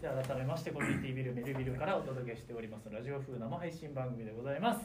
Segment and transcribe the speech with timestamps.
[0.00, 4.80] じゃあ改めましてコミュニティビルメルビルからお届けしておりますラジオ風生配信番組でございます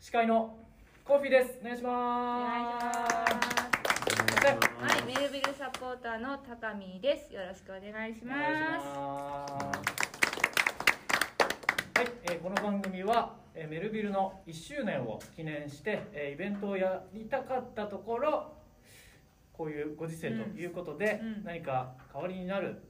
[0.00, 0.56] 司会の
[1.04, 2.88] コーフィーですお願いします。
[4.46, 7.34] はい、メルビルサポーターの高見です。
[7.34, 9.52] よろしくお願いしおま願いします
[11.98, 18.52] はい、えーこの番組は、えーメルビルの1周年を記念して、えーイベントをやりたかったところ
[19.52, 22.87] こういうご時世ということで、うんうん何か代わりになる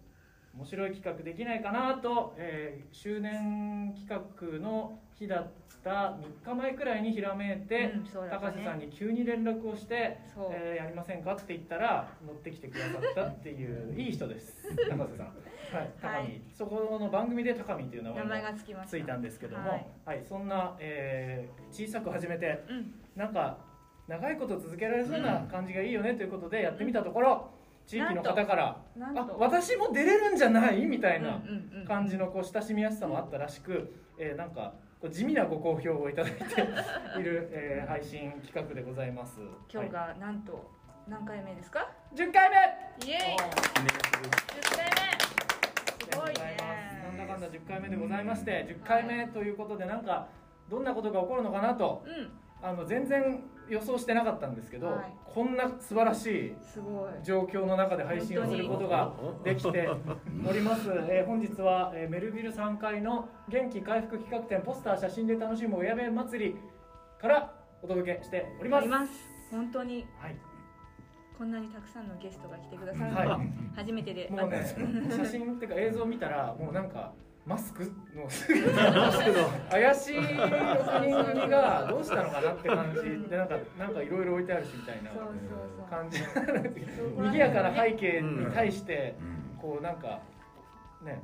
[0.58, 5.50] 面白い企画できないかなと、えー周年企画の日だっ
[5.84, 8.10] た3日前くらいにひらめいて、うんね。
[8.30, 10.18] 高瀬さんに急に連絡をして
[10.50, 14.56] えーやりませんかって言ったら乗ってきてくださったっていういい人です
[14.90, 15.26] 高瀬さん。
[15.26, 22.94] はい高見、はいそこの番組で高見っていう名前がもついたんですけども、ははいいそんな、えー小さく始めてうん。
[23.14, 23.58] なんか
[24.08, 27.50] 長いこと続けられそうな感じがいいよねということでやってみたころ、
[27.88, 28.76] 地域の方から
[29.16, 31.40] 「あ私も出れるんじゃない?」みたいな
[31.86, 36.40] 感じのこう親しみやすさもあったらしく、えーなんかこう地味なご好評をいただいて
[37.20, 39.40] いる、えー配信企画でございます。
[39.72, 40.70] 今日はがなんと
[41.08, 41.88] 何回目ですか？
[42.12, 42.56] い、10回目！
[43.06, 43.34] イエーイ！
[43.34, 43.40] おー。
[43.40, 46.12] 10回目。
[46.12, 47.02] すごいありがとうございます。
[47.04, 50.26] なんだかんだね10回目でございまして10回目ということでなんか
[50.68, 52.30] どんなことが起こるのかなとうん
[52.62, 55.14] あの全然予想してなかったんですけど、はい。
[55.24, 56.52] こんな素晴らしい
[57.22, 59.12] 状況の中で配信をすることが
[59.44, 59.88] できて
[60.46, 66.56] おります、えー本日は、えーメルビル3階の元気回復企画展ポスター写真で楽しむ親弁祭り
[67.20, 67.52] から
[67.82, 68.88] お届けしております。
[69.50, 70.06] 本当に。
[70.18, 70.36] はい、
[71.36, 73.40] こんなにたくさんのゲストが来てくださるのはは
[73.76, 77.12] 初めてで、もうねあ 写真っていうか映像見たらもうなんか
[77.46, 78.28] マスクの。
[79.70, 85.10] 怪しい6人組がどうしたのかなって感じでなんかなんかいろいろ置いてあるしみたいな
[85.88, 86.20] 感じ
[87.16, 89.16] 賑やかな背景に対して
[89.60, 90.20] こうなんか
[91.02, 91.22] ね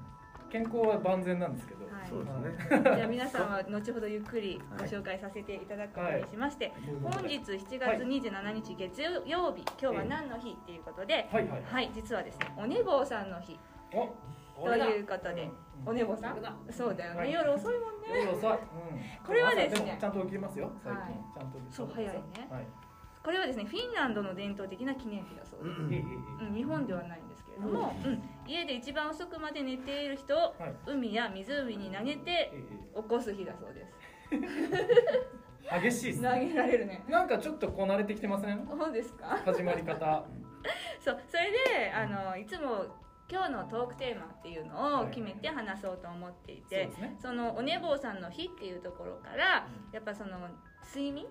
[0.54, 2.08] 健康は万全なんですけど、はい。
[2.08, 2.94] そうですね。
[2.94, 6.72] じゃあ皆さんは後ほどゆっくりご紹介させていただくことにしまして、
[7.02, 11.48] 本日7月27日月曜日、今日は何の日っていうことで、はい。
[11.48, 11.62] はい。
[11.64, 13.58] はい、実はですね、お寝坊さんの日。
[13.92, 14.14] お
[14.54, 15.50] ということで、
[15.86, 16.36] お寝坊さん。
[16.70, 18.20] そうだよね、夜遅いもんね。
[18.24, 18.58] 夜遅い、うん、
[19.26, 19.96] これはですね。
[20.00, 20.70] ちゃんと起きますよ。
[20.82, 21.12] 最近、はい。
[21.34, 22.22] ちゃんと起きそう早いね。
[22.50, 22.66] はい。
[23.24, 26.06] これはですね、フィンランドの伝統的な記念日だそうです。
[26.44, 30.74] うん、日本ではないんですけれども、うん、家で一番遅くまで寝ている人をはい。
[30.86, 32.52] 海や湖に投げて
[32.94, 33.94] 起こす日だそうです。
[35.82, 37.02] 激しいです投ねげられるね。
[37.08, 38.66] なんかちょっとこなれてきてません？
[38.68, 39.38] そうですか？
[39.46, 40.24] 始まり方。
[41.00, 41.20] そう。
[41.28, 42.84] それであのいつも
[43.30, 46.90] 今日のトークテーマっていうのを決めて話そうと思っていて、
[47.20, 50.38] そのお寝坊さんの日っていうところからやっぱその
[50.86, 51.26] 睡眠、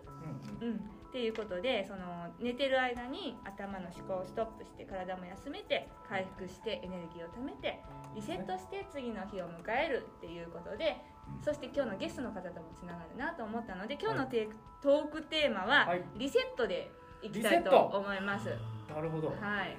[0.61, 0.79] うんうん、っ
[1.11, 7.79] ていうことでその寝てる間に頭の思考をストップして体も休めて回復してエネルギーを貯めて
[8.15, 10.97] リセットして次の日を迎えるっていうことで
[11.45, 16.03] そして今日のゲストの方ともつながるなと思ったので今日のテークトークテーマははい。
[16.17, 16.89] リセットで
[17.21, 18.49] いきたいと思います。
[18.89, 19.27] なるほど。
[19.27, 19.77] はい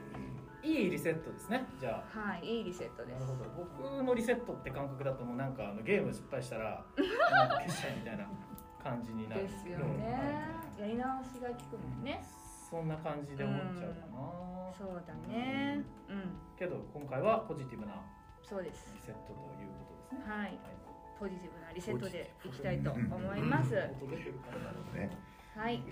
[0.65, 3.27] いいリセットですねじゃあはい、いいリセットですなる。
[3.27, 6.83] ほど僕のリセットって感覚だともうなんかあのゲーム失敗したら
[7.31, 8.25] なんか消したいみたいな
[8.83, 10.05] 感じになるんでですけどすよね
[10.79, 10.81] はい。
[10.81, 12.25] やり直しが効くもんね。
[12.71, 15.85] そんな感じで思っちゃうかな、そうだね。
[16.09, 18.01] うん、けど今回はポジティブな
[18.43, 19.01] そうですリ。
[19.01, 20.59] セットということですねはい、
[21.21, 23.75] ポジティブなリセットでいきたいと思います。
[23.75, 25.11] ね。
[25.55, 25.83] はい、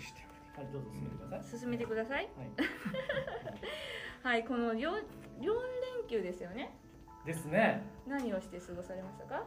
[0.56, 1.58] はいどうぞ進めてください。
[1.58, 2.28] 進めてください。
[2.37, 2.50] はい。
[4.22, 4.93] はい、この四
[5.40, 5.54] 四
[6.00, 6.70] 連休ですよね。
[7.25, 7.82] ですね。
[8.06, 9.44] 何をして過ごされましたか？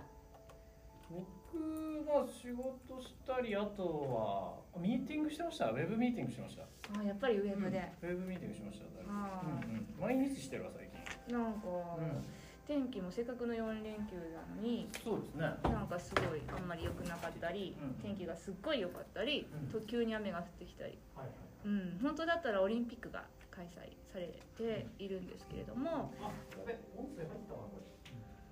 [1.10, 5.70] 僕は仕事したりあとはミーティングしてました。
[5.70, 6.64] ウェブミーティングしてました。
[7.00, 7.92] あ、やっぱりウェブで。
[8.02, 10.90] ウェブミーティングしましたうんうん、毎日してるわ最
[11.28, 12.26] 近、なんか、うん、
[12.68, 14.90] 天気もせっかくの四連休なのに。
[15.04, 15.42] そうですね。
[15.64, 17.94] なんかすごいあんまり良くなかったり、うん。
[18.02, 19.68] 天気がすっごい良かったり、うん。
[19.70, 26.12] と急に雨が降ってきたり、はいはいうん、本当だったらオリンピックが開催されているんですけれども。
[26.22, 26.24] あ
[26.58, 27.78] やべ音声入ったわこ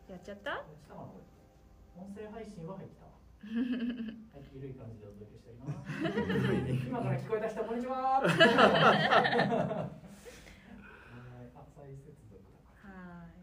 [0.08, 0.14] れ。
[0.14, 0.62] やっちゃった？
[0.62, 1.26] 落ちたわこれ
[2.04, 3.14] 音声配信は入ったわ。
[3.44, 5.90] はい緩い感じでお届けしております。
[6.88, 8.30] 今から聞こえた人こんにちははい
[11.56, 13.34] あ再接続だはい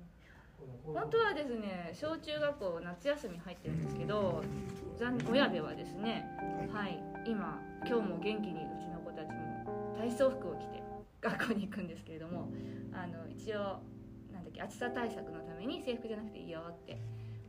[0.56, 4.42] これこういう本当はですね小中学校夏休み入ってるんですけど
[4.98, 6.26] 残親部はですね
[6.72, 10.82] はい今今日も元気にうちの子たちも体操服を着て
[11.20, 12.50] 学校に行くんですけれども
[12.92, 13.80] あの一応
[14.32, 17.00] なんだっけ暑さ対策のために制服じゃなくていいよって、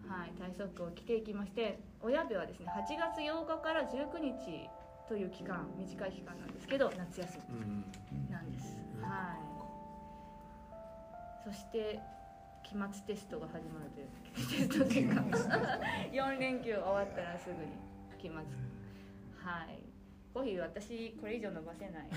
[0.07, 4.69] はい、体操服を着ていきまして親部はですね8月8日から19日
[5.07, 8.77] という期間短い期間なんですけど夏休みなんです。
[9.01, 9.51] はい。
[11.43, 11.99] そして
[12.71, 15.21] 期末テストが始まるというテストっていうか
[16.13, 17.75] 4連休終わったらすぐに
[18.17, 18.37] 期末。
[19.43, 19.83] はい。
[20.33, 22.07] コーヒー私これ以上伸ばせない。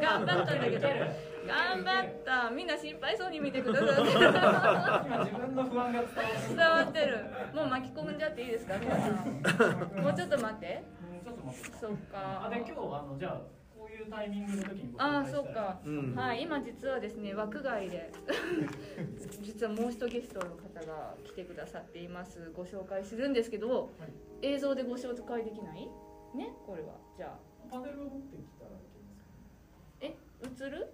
[0.00, 0.88] 頑張ったんだけど。
[0.88, 2.50] 頑張った。
[2.50, 6.02] みんな心配そうに見てくださって今自分の不安が
[6.48, 7.26] 伝わってる。
[7.54, 10.02] もう巻き込んじゃっていいですか皆さん。
[10.02, 10.84] もうちょっと待って。
[11.12, 11.78] うんちょっと待って。
[11.78, 12.46] そっか。
[12.46, 13.55] あで今日あのじゃあ
[13.96, 16.14] いいうタイミングの時にごああそうか、うん。
[16.14, 18.12] はい今実はですね枠外で。
[19.42, 22.50] 実はもう一ゲストの方が来てくださっています。
[22.54, 24.06] ご紹介するんですけど、は
[24.42, 24.46] い。
[24.54, 25.86] 映像でご紹介できない？
[26.34, 26.94] ねこれは。
[27.16, 27.38] じゃあ。
[27.70, 30.92] パネルを持ってきたらいけますえ映る？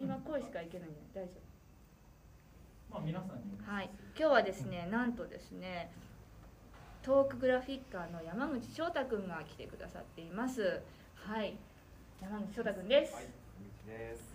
[0.00, 1.32] 今声しかいけないんで大丈
[2.90, 3.90] まあ皆さんに夫はい。
[4.18, 5.90] 今日はですねなんとですね
[7.02, 10.80] トークグラフィッカーの山口翔太くんが来てくださっています。
[11.16, 11.56] はい。
[12.20, 13.28] 山口翔太くんです、
[13.84, 14.32] です。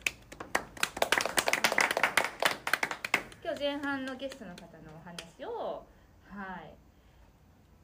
[3.42, 5.86] 今日前半のゲストの方のお話を
[6.26, 6.58] は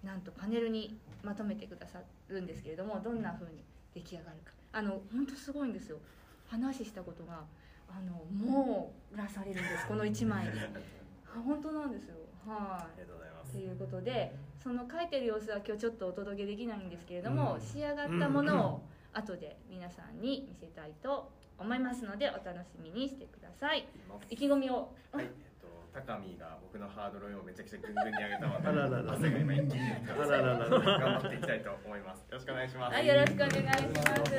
[0.03, 0.05] い。
[0.05, 3.63] なんとパネルにまとめてくださるんですけれどもどんな風に
[3.95, 4.51] 出来上がるか。
[4.73, 5.99] あの本当すごいんですよ。
[6.45, 7.45] 話したことが
[7.87, 9.87] あの網羅されるんです。
[9.87, 10.51] この1枚に。
[11.33, 12.17] あ本当なんですよ。
[12.45, 12.57] はい。
[12.59, 13.53] ありがとうございます。
[13.53, 13.57] と。
[13.59, 21.29] いうことでその書いてる様子は今日ちょっとお届けできないんですけれども、仕上がったものを 後で皆さんに見せたいと
[21.59, 23.85] 思いますのでお楽しみにしてください。
[24.29, 24.95] 意気込みを。
[25.11, 25.29] はい、えっ
[25.59, 32.19] と、高見が僕のハードルをめちゃくちゃぐんぐんに上げたので、汗が今一気に頑張っていきたいと思います。
[32.21, 32.93] よろしくお願いします。
[32.95, 34.33] はい、よろしくお願いします。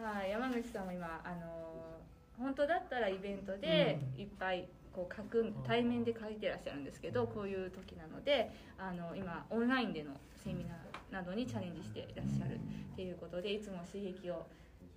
[0.00, 2.00] はい、山口さんも今、あの
[2.38, 4.68] 本当だったらイベントでいっぱい
[4.98, 10.10] こう書く対面で書いてらっしゃるんですけど、こういう時なので、あの今オンラインでの
[10.42, 14.44] セミナーなどにチャレンジしていらっしゃるっていうことで、いつも刺激を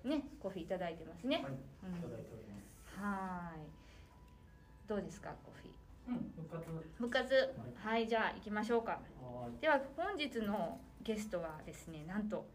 [0.04, 1.36] ね、コーヒーいただいてますね。
[1.36, 1.46] はい
[3.00, 3.06] うん。
[3.06, 3.60] はい。
[4.90, 5.72] どうですか、コーヒー？
[6.10, 6.66] うん復活。
[7.00, 8.94] 部活、はい、じゃあ行きましょうか。
[9.22, 12.46] はでは本日のゲストはですねなんと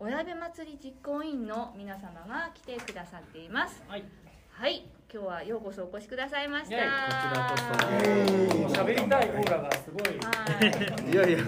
[0.00, 3.82] 親部祭り実行委員の皆様が来てくださっています。
[3.86, 4.04] いはい
[4.52, 6.76] はい今日はようこそお越しくださいました。
[6.76, 8.80] こちらこそ。
[8.80, 10.02] 喋りたいオーラがすごい。
[10.20, 11.16] はい。
[11.16, 11.38] やいや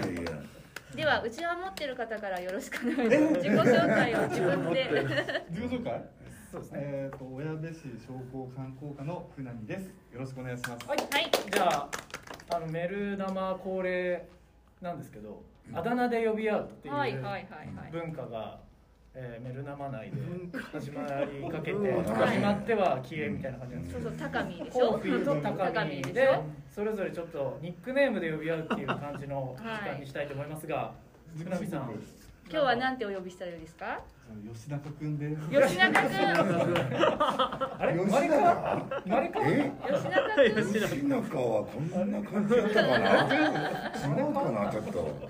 [0.93, 3.33] ではうちわ持ってる方からよろしくお願いします。
[3.35, 5.45] 自己紹介を自分で。
[5.49, 6.05] 自己紹介？
[6.51, 6.79] そうですね。
[6.81, 7.73] えっ、と小矢部市
[8.05, 9.85] 商工観光課の船見です。
[9.85, 10.87] よろしくお願いします。
[10.87, 10.97] はい。
[10.97, 11.31] はい。
[11.51, 11.89] じゃあ
[12.55, 14.27] あのメル玉恒例
[14.81, 15.41] なんですけど
[15.73, 17.43] あだ名で呼び合うっていうはいはいはいは
[17.87, 17.91] い。
[17.91, 18.59] 文化が、
[19.17, 20.17] えーメル生内で
[20.73, 24.87] 始まりかけて始まっては消えみたいな感じなんですけどそうそう高見でしょ？
[24.91, 30.91] コーヒーと高高見でそれぞれちょっとニックネームで呼び合うっていう感じの時間にしたいと思いますが、
[31.37, 31.93] 船見さん。
[32.47, 34.01] 今日は何てお呼びしたらいいですか？
[34.53, 35.41] 吉中くんです。
[35.49, 36.15] 吉中くん
[37.79, 37.95] あれ？
[37.95, 39.71] 生吉まれ変わ永生まれ変わえ？
[40.61, 43.09] 吉中くん吉中はこんな感じだったかな？
[44.19, 45.29] 違うかなちょっと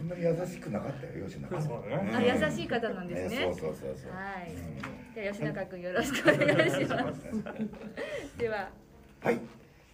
[0.00, 3.44] そんなに優しくなかったよ吉中うんあ優しい方なんですね。
[3.44, 4.12] そうそうそうそう。
[4.12, 5.14] はい。
[5.14, 7.20] では吉中くんよろしくお願いします。
[8.38, 8.70] では。
[9.20, 9.40] はい、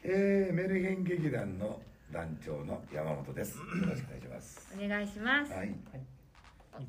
[0.04, 1.82] えー、メルヘン劇団の
[2.12, 3.58] 団長の山本です。
[3.58, 4.76] よろしくお願いします。
[4.78, 5.52] お願いします。
[5.52, 5.74] はい。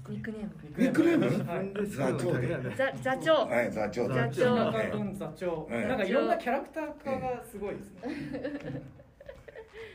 [0.09, 0.49] ニックネーム。
[0.77, 1.25] ニックネーム？
[1.49, 2.47] はい座長で。
[2.75, 3.33] 座座長。
[3.47, 5.13] はい座長座長。
[5.15, 5.87] 座長、ええ。
[5.87, 8.01] なんかいろんなキャラクター化がすごいですね、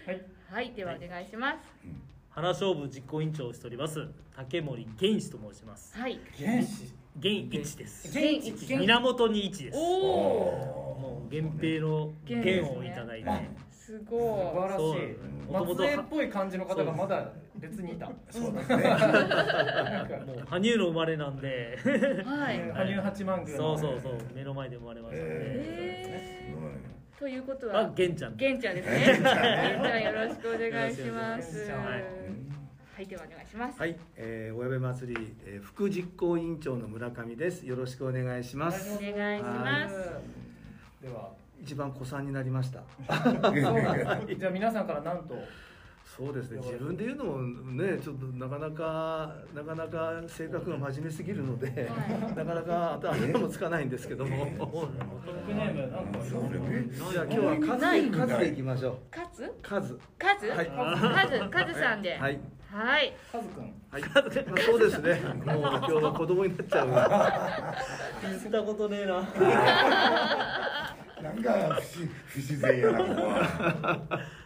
[0.06, 0.22] はい。
[0.50, 5.94] はいではお願いします花勝負実行委員長をしております竹森源一と申します。
[5.94, 6.18] はい。
[6.34, 8.08] 原始源一です。
[8.18, 8.74] 源一。
[8.74, 9.76] 源に一です。
[9.76, 13.30] おおもう源平の源をいただいて。
[13.70, 14.98] す素ご晴らしそう。
[14.98, 15.12] い
[15.46, 18.10] もともと松江っぽい感じの方がまだ別にいた。
[18.30, 18.82] そうですね。
[18.82, 20.16] なんか。
[20.24, 21.78] もう羽生の生まれなんで。
[21.84, 21.88] い
[22.26, 22.72] はい。
[22.72, 23.76] 羽生八幡宮の。
[23.78, 24.14] そうそうそう。
[24.34, 25.91] 目の前で生まれましたんで、えー
[27.22, 28.36] ということあは源ちゃん。
[28.36, 28.98] 玄ちゃんですね。
[29.06, 31.70] 玄ちゃんよろしくお願いします。
[31.70, 31.96] はは
[32.98, 33.04] い。
[33.04, 33.06] い。
[33.06, 33.78] ではお願いします。
[33.78, 37.64] はい、えー、親部祭り、えー、副実行委員長の村上です。
[37.64, 38.98] よろしくお願いします。
[38.98, 39.94] お願いします。
[41.00, 41.30] では
[41.62, 42.82] 一番子さんになりました。
[43.22, 43.50] そうな
[44.16, 45.36] んですじゃあ皆さんからなんと
[46.14, 46.58] そうですね。
[46.58, 47.38] 自分で言うのも
[47.72, 54.46] ねちょっとなかなかなかなか性格が真面目すぎるので、はなかなか頭もつかないんですけども。
[57.10, 58.98] じゃあ今日は数で数でいきましょう。
[59.10, 59.98] 数カツ
[60.48, 60.66] はい。
[60.66, 61.48] カズ？
[61.48, 62.14] カズさんで。
[62.18, 62.38] はい。
[62.70, 63.14] はい。
[63.32, 63.74] カズくん。
[63.90, 65.14] はい、まあそうですね。
[65.46, 67.74] もう今日は子供になっちゃうわ。
[68.22, 69.14] 聞いたことねえな。
[71.22, 74.20] なんか不自不自然やなここは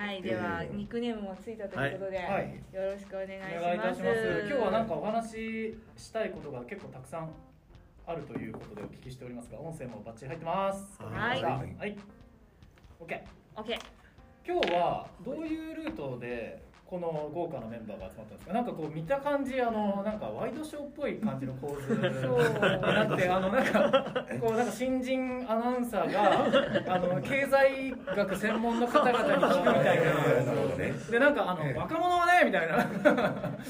[0.00, 2.56] はいではニックネームもついたということで、はい。
[2.72, 4.02] よろしくお願いします。
[4.02, 7.28] ます今日はなんかお話ししたいことが結構たくさん
[8.06, 10.98] あるということでお聞きしておりますが音声もバッチリ入ってます。
[11.02, 11.42] はい。
[11.42, 11.76] はい。
[11.78, 11.96] はい。
[12.98, 13.20] OK
[13.56, 13.78] オッケー
[14.46, 18.52] 今日はどういうルートでこの豪華なメンバーが集まったんですか？
[18.52, 26.44] なんかこう見た感じあのなんかワイドショーっぽい感じの構図に なってあのなんかこうなんか新人アナウンサーが
[26.92, 31.10] あの経済学専門の方々に聞くみたいな。
[31.12, 31.78] でなんかあのええ。
[31.78, 32.76] 若者はねみたいな。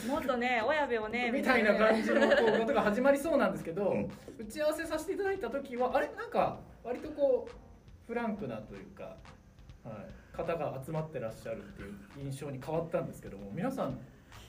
[0.08, 4.10] もっとね親部をねみたいな感じのこうことが始まりそうなんですけど、うん。
[4.38, 6.08] 打ち合わせさせていただいた時はあれ？
[6.16, 9.04] なんか割とこうフランクなというか、
[9.84, 9.94] はい、
[10.44, 11.94] 方が集まってらっしゃるっていう
[12.24, 13.98] 印象に変わったんですけども皆さん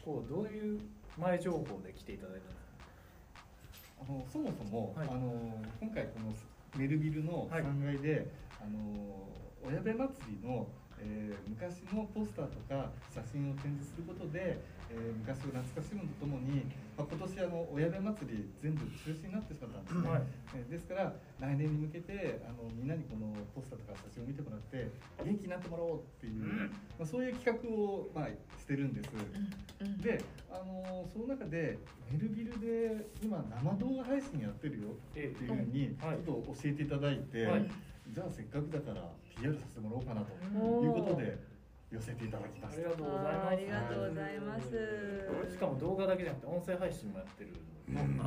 [0.06, 0.80] こうどういう
[1.18, 4.06] 前情報で来ていただいたんですか？
[4.10, 5.08] あのそもそも、はい。
[5.10, 6.34] あの今回この
[6.80, 7.64] メルビルのはい。
[7.64, 9.28] 3階で、あの
[9.64, 10.10] 親部祭
[10.42, 10.68] りの、
[11.00, 14.58] えー昔のポスターとか写真を展示することで、
[14.92, 16.66] えー昔を懐かしむとともに、
[16.98, 20.22] まあ、今年あの親部祭り全部中止になってしまったんですね、はい。
[20.56, 24.92] えーですから来年に向けてあのみんなにこのポスターとか写真を見てもらって
[25.24, 26.44] 元気になってもらおうっていう、
[27.00, 28.28] まあ、そういう企画を、まあ、
[28.60, 29.10] してるんです。
[29.82, 30.22] うんで、
[30.52, 31.78] あのその中で
[32.12, 37.70] メルビルで今生動画配信やってるよっていうふうにちはいょっと教えていただいて、はい。
[38.10, 39.08] じゃあせっかくだから
[39.40, 40.28] PR させてもらおうかなと
[40.84, 41.38] いうことで
[41.92, 42.88] 寄せていただきました。
[42.88, 42.96] ありが。
[42.96, 45.52] とうございますありがとうございます。
[45.52, 48.22] しかも動画だけじゃなくて音声配信もやってるので、うん。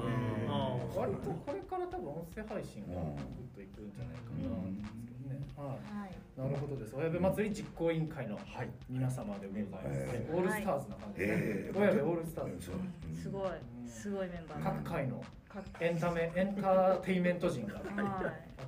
[0.53, 0.99] あー。
[1.01, 6.05] 割とこれから多分音声配信がぐっといくんじゃないかなと思うんですけどね、はい。
[6.05, 6.95] はいなるほどです。
[6.95, 8.69] 親部祭り実行委員会のはい。
[8.91, 9.87] 皆様でございます。
[10.13, 11.41] えオールスターズな感じですね。
[11.41, 11.73] え。
[11.73, 11.79] え。
[11.79, 12.67] 親部オールスターズ。
[12.67, 12.75] そう。
[12.75, 12.79] う
[13.13, 13.17] ん。
[13.17, 13.51] すごい。
[13.87, 15.44] すごいメンバー各界の各
[15.81, 17.85] エンタメエンターテインメント人がはい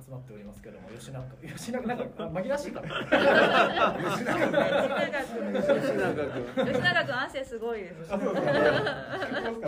[0.05, 1.21] 集まっておりますけども、吉永
[1.55, 2.87] 吉永なんかあ紛らわしいかな。
[2.87, 8.11] 吉永君吉永君吉永君汗すごいです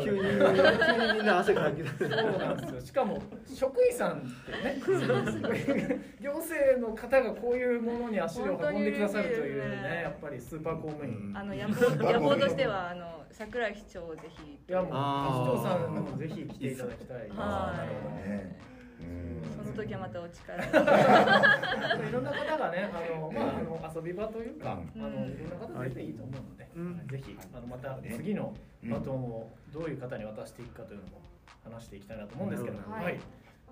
[0.01, 2.81] 急に急にみんな汗かき出そうなんですよ。
[2.81, 3.21] しかも
[3.53, 4.79] 職員さんってね、
[6.21, 11.33] 行政の方がこういうものに足を運んでくださるというね、やっぱりスーパー公務員。
[11.35, 17.17] あの野望野望としてはあの桜井市長をぜひいやもう市長さんもぜひ来ていただきたい。
[17.17, 17.27] はい。
[17.29, 18.59] なるほどね。
[18.99, 19.63] うん。
[19.63, 20.57] その時はまたお力。
[20.57, 25.05] を いろんな方がね、あの、まあ、あの遊び場というか、うん。
[25.05, 27.07] あの、いろんな方出ていいと思うので、うん。
[27.07, 31.21] ぜひ、あの、また次のバトンをどういう方に渡していくかというのも
[31.63, 33.03] 話していきたいなと思うんですけども、はい。
[33.05, 33.19] はい。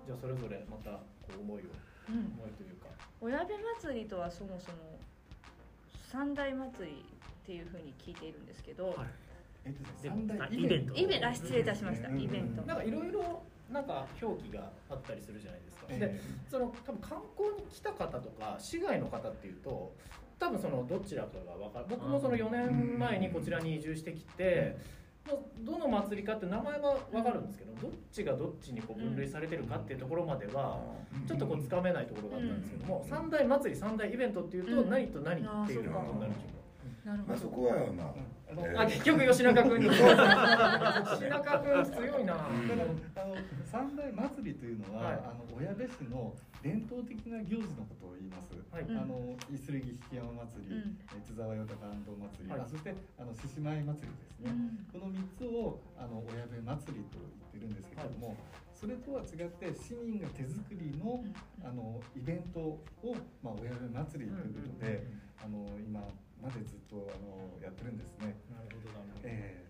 [0.06, 1.00] じゃあ、それぞれまた、こ
[1.36, 1.64] う思いを、
[2.08, 2.14] うん。
[2.38, 2.86] 思いというか。
[3.20, 4.98] 親部祭りとはそもそも
[6.10, 7.04] 三大祭り
[7.42, 8.94] っていうふうに聞いているんですけど、
[9.68, 10.94] えっとねでも三大イベント。
[10.94, 11.28] イベント。
[11.28, 12.08] あ失礼いたしました。
[12.08, 12.62] うんイベント。
[12.62, 15.86] なんか、いろいろ、なんか表記があったりするじゃないですか。
[15.86, 19.94] でえ、その、多分観光に来た方とか、市外の方っていうと。
[20.38, 21.86] 多分そのどちらかが分かる。
[21.88, 24.76] 僕もその4年前にこちらに移住してきて、
[25.28, 30.80] もうどの祭りかって名前は分かるんですけどどっちがどっちにこう分類されてるかっていうところまでは
[31.26, 34.90] ちょっとこうつかめないところがあったんですけども、三大祭り三大イベントっていうとうん。
[34.90, 36.57] 何と何っていうことになる気なるほど
[37.16, 38.14] まあそこはまあ
[38.50, 39.90] あのえがあ結局吉中君に。
[39.90, 42.84] 吉中君強いな、ただ
[43.24, 45.20] あの三大祭りというのは、はい。
[45.20, 48.56] あの親部市の伝統的な行事のことを言います。
[48.72, 48.84] はい。
[48.88, 48.96] うん。
[48.96, 50.96] あのイスルギ引山祭り、うん。
[51.12, 52.60] え津沢よたか安藤祭り、はい。
[52.60, 54.48] あそしてあの獅子舞祭りですね。
[54.48, 55.00] うん。
[55.00, 58.32] この三つをあの親部祭りと言ってるんですけれども、
[58.72, 61.20] それとは違って市民が手作りの
[61.60, 62.80] あのイベントを
[63.44, 65.04] まあ親部祭りということで、
[65.36, 66.00] あの今
[66.42, 68.38] までずっとあのやってるんですね。
[68.50, 69.28] なるほどなるほど。
[69.28, 69.64] え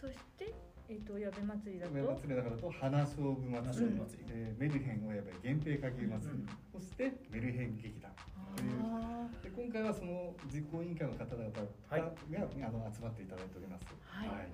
[0.00, 0.54] そして
[0.88, 4.30] えっ、と親部祭りだー、と親祭りだからと花勝負祭り、花勝負祭り。
[4.30, 8.10] えーメルヘン親部源平影祭り、うんそしてメルヘン劇団。
[8.14, 12.00] あで今回はその実行委員会の方々が、はい。
[12.00, 13.86] があの集まっていただいております。
[14.06, 14.48] はい。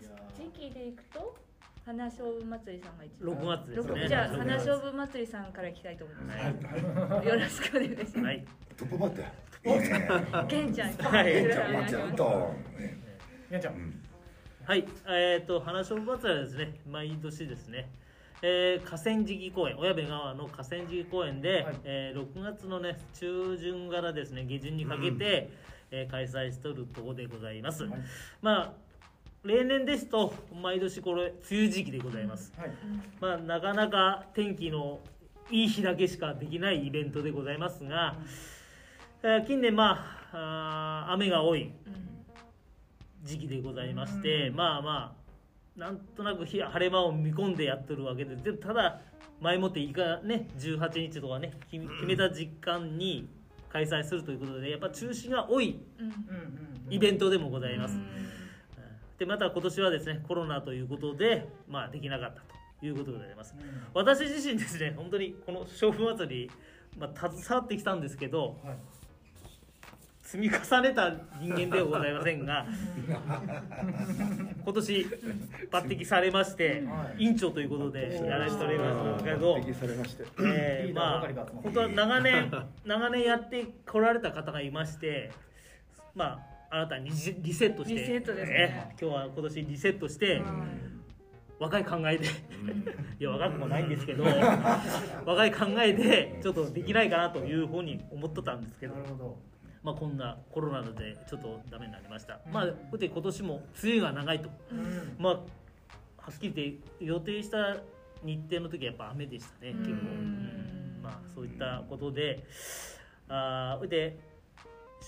[0.00, 0.36] いやー。
[0.36, 1.45] 時期でいくと？
[1.86, 3.36] 花勝負祭りさんが一番。
[3.36, 4.08] 6月ですね。
[4.08, 7.26] じゃあ花勝負祭りさんからいきたいと思います、はい。
[7.28, 8.44] よろしくお願いします、はい。
[8.76, 9.72] トップバッター。
[9.72, 12.16] いいねけんちゃんはいケンちゃんちゃん。
[12.16, 12.24] と
[12.76, 12.98] ね
[13.48, 14.02] みやちゃん、うん。
[14.64, 17.88] はい、えっ、と花勝負祭りはですね毎年ですね、
[18.42, 21.76] えー河川敷公園親部川の河川敷公園で、はい。
[21.84, 25.50] えー6月のね中旬からですね下旬にかけて、
[25.92, 27.92] えー開催しとるところでございます、はい。
[28.42, 28.85] まあ
[29.46, 32.70] 例年ですと毎年これ梅雨時期でございます、はい。
[33.20, 34.98] まあなかなか天気の
[35.50, 38.16] いい日だけしかできないイベントでございますが、
[39.22, 41.72] えー近年まあ雨が多い
[43.22, 45.16] 時期でございまして、まあま
[45.76, 49.00] あなんとなく日晴れ間を見込んでやってるわけででもただ
[49.40, 53.28] 前もっていかね18日とかね決めた時間に
[53.68, 56.92] 開催するということでやっぱ中止が多いうんうんうん。
[56.92, 58.25] イベントでもございます、うん
[59.18, 62.42] でまた今年はですねコロナということでまあできなかった
[62.80, 63.54] ということでございます。
[63.58, 63.64] うん。
[63.94, 66.50] 私自身ですね本当にこの勝負祭り、
[66.98, 68.76] まあ、携わってきたんですけどはい。
[70.22, 72.66] 積み重ねた人間ではございませんが
[74.64, 75.06] 今年
[75.70, 77.22] 抜擢されましてはい。
[77.22, 79.56] 委員長ということでやらせておりますけど
[80.44, 81.20] えまあ
[81.62, 82.52] 本当は長年
[82.84, 85.30] 長年やってこられた方がいまして
[86.14, 87.94] まあ新たにリセリセットして。
[87.94, 88.56] リセットですね。
[88.58, 90.42] えー今日は今年リセットして
[91.58, 92.26] 若い考えで。
[93.18, 94.24] いや若くもないんですけど
[95.24, 98.94] 若い考えでちょっとできないかなというふうに思っとったんですけど。
[99.82, 102.40] まあこんなコロナでちょっとダメになりました。
[102.50, 104.50] まあそれで今年も梅雨が長いと。
[104.72, 105.16] うん。
[105.16, 105.42] まあは
[106.34, 107.76] っきり言って予定した
[108.24, 111.00] 日程の時はやっぱ雨でしたね結構、うん。
[111.04, 112.42] まあそういったことで
[113.28, 114.18] あーそれで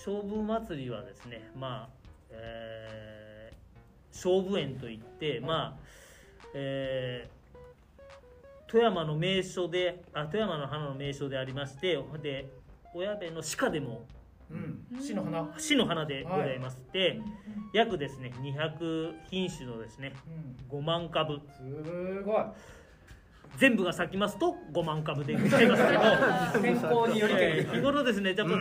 [0.05, 1.89] 勝負祭りはですねまあ、
[2.31, 3.59] えー
[4.11, 5.79] 勝負園といって、まあ
[6.53, 7.39] えー
[8.71, 12.47] 富山の名所であ富山の花の名所でありましてで
[12.93, 14.05] 親部の鹿でも
[14.51, 15.01] うん。
[15.01, 15.53] 死の花。
[15.57, 17.21] 市の花でございまして、
[17.73, 20.13] 約ですね200品種のですね
[20.71, 20.79] うん。
[20.79, 21.39] 5万株。
[21.39, 22.43] すごい
[23.57, 25.99] 全部が咲きますと5万株でございますけど
[26.61, 27.45] 天候によりけり。
[27.45, 28.55] えー日頃ですね、やっぱ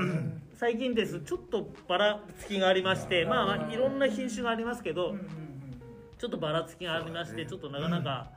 [0.55, 5.15] 最近です、ちょっとばらつきがありまして、まあ、まあ、いろんな品種がありますけど
[6.19, 8.31] ちょっとばらつきがありまして、ちょっとなかなか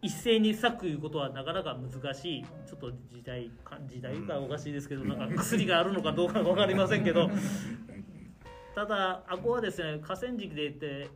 [0.00, 7.30] 一斉に咲くいうことはなかなか難しい、ちょっと時代か、時代かおかしいですけど、なんか薬があるのかどうか分かりませんけど、
[8.74, 11.08] ただ、あこはですね、河川敷で言って、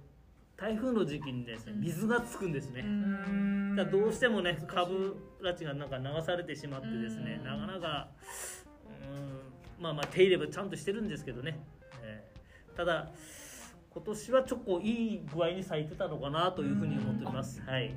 [0.62, 2.83] 台風の時期にですね、水がつくんですね。
[2.83, 3.75] うん。
[3.75, 7.44] だどうしてもね株たちがなんか流されてしまってですねうん。
[7.44, 8.09] なかなか
[9.11, 11.59] うんまあまあ手入れはちゃんとしてるんですけどね、
[12.05, 13.11] えーただ
[13.90, 17.92] 今年はちょっといい具合に咲いてたのかなというふうに思っておりますはい。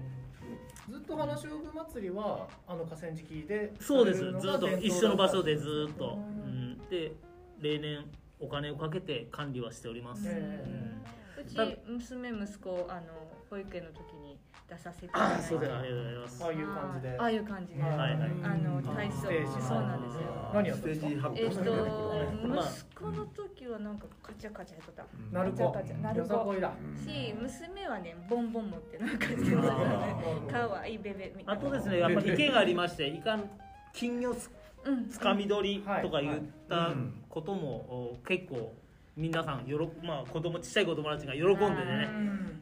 [0.89, 4.19] ずっと花勝負祭りはあの河川敷でそうです。
[4.19, 7.13] ずっと一緒の場所でずっと、うん、で
[7.61, 8.05] 例年
[8.39, 10.65] お金をかけて管理はしております、え
[11.11, 13.01] うちだ娘息子あの
[13.49, 16.43] 保育園の時に出させていたあだいてあそうですありがとうございます。
[16.43, 17.17] ああいう感じで。
[17.19, 18.19] ああいう感じで、はいはいはい。
[18.43, 19.17] あの体操。
[19.61, 20.51] そうなんですよ。
[20.53, 21.05] 何やったんですか？
[21.05, 22.65] ステージ発えっ表とまあ。
[22.65, 26.55] 息子の時はなんかカチャカチャやっとったなるこなるこ
[26.97, 31.61] し娘はねボンボン持ってなんかしてたかわいいベベみたいな。
[31.61, 33.49] あとですねやっぱり意見がありましていかん
[33.93, 34.49] 金魚す
[34.83, 35.07] うん。
[35.09, 36.25] つかみ取りとかはい。
[36.25, 36.91] 言った
[37.29, 37.75] ことも
[38.15, 38.73] お結構
[39.17, 42.07] 皆さんよろまあ子供ちっちゃい子供たちが喜んでね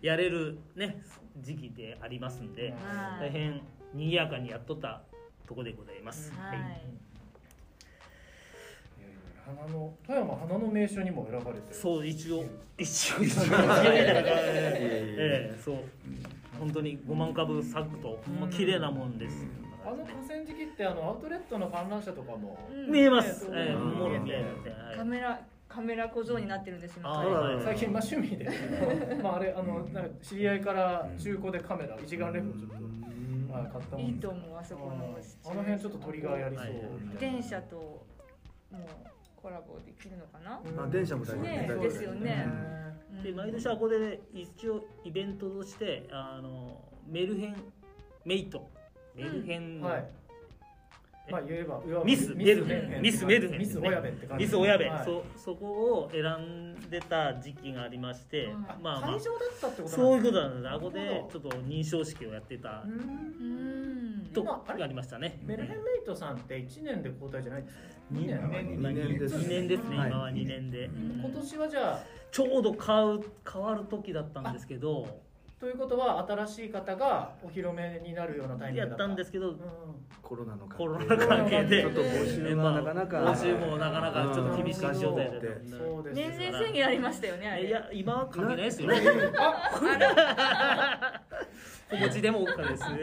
[0.01, 1.01] やれるね
[1.41, 3.21] 時期でありますんではい。
[3.21, 3.61] 大変
[3.93, 5.01] 賑やかにやっとった
[5.47, 6.31] とこでございます。
[6.33, 6.57] はい。
[9.45, 11.75] 花の富山花の名所にも選ばれてる。
[11.75, 12.45] そう一応
[12.77, 13.43] 一応一応
[13.85, 15.75] ええそう。
[16.59, 18.39] 本当に5万株咲くとほん。
[18.39, 19.45] ま綺麗なもんです。
[19.85, 22.91] あの河川敷ってあのアウトレットの観覧車とかもうん。
[22.91, 23.49] 見えます。
[23.49, 24.97] ねええそうもろ見え見えてます。
[24.97, 25.39] カメラ
[25.73, 28.47] カメラ小僧になってるんです今最近まあ趣味で。
[29.23, 36.65] まああれあのなんか知り合いから中古でカメラ一眼レフをちょっとはい買ったもんいいと思うあそこのあの辺ちょっとトリガーやりそう。
[37.19, 38.05] 電車とも
[38.71, 38.81] う
[39.35, 40.61] コラボできるのかな？
[40.63, 40.79] うん。
[40.83, 41.41] あ電車も大丈夫。
[41.41, 42.47] ねですよね。
[43.23, 47.55] で毎年あこでね一応イベントとしてあのメルヘン
[48.25, 48.69] メイト。
[49.15, 50.05] メルヘンの、はい
[51.31, 52.87] まあ言えばミスメルヘン。
[52.89, 53.59] ヘミスメルヘン。
[53.59, 54.43] ミス親部って感じ。
[54.45, 55.05] ミス親部、はい。
[55.05, 59.01] そそこを選んでた時期がありまして、まあまあ。
[59.01, 60.73] 会場だったってことそういうことだなんです。
[60.73, 62.83] あこでちょっと認証式をやってた
[64.33, 65.39] とがありましたね。
[65.45, 68.81] メルヘンメイトさんって1年で交代じゃないんですよね2 2年。
[68.81, 70.09] 年二年です2年ですね、はい。
[70.09, 70.89] 今は2年で、
[71.21, 72.23] 今年はじゃあ。
[72.33, 75.21] ちょうど買う変わる時だったんですけど
[75.63, 79.05] ということは新しい方がお披露目になるようなタイミンやっグだった。
[79.05, 79.57] たんですけど、うん
[80.21, 81.81] コロナの関係コロナ関係で。
[81.83, 83.21] ちょっと募集がなかなか。
[83.21, 85.61] まあ募集もなかなかちょっと厳しい状態で
[86.13, 87.47] 年齢制限ありましたよね。
[87.49, 88.89] あれいや今は関係ないですよ。
[88.89, 88.99] ね
[91.93, 92.99] お持ちでも OK ですね。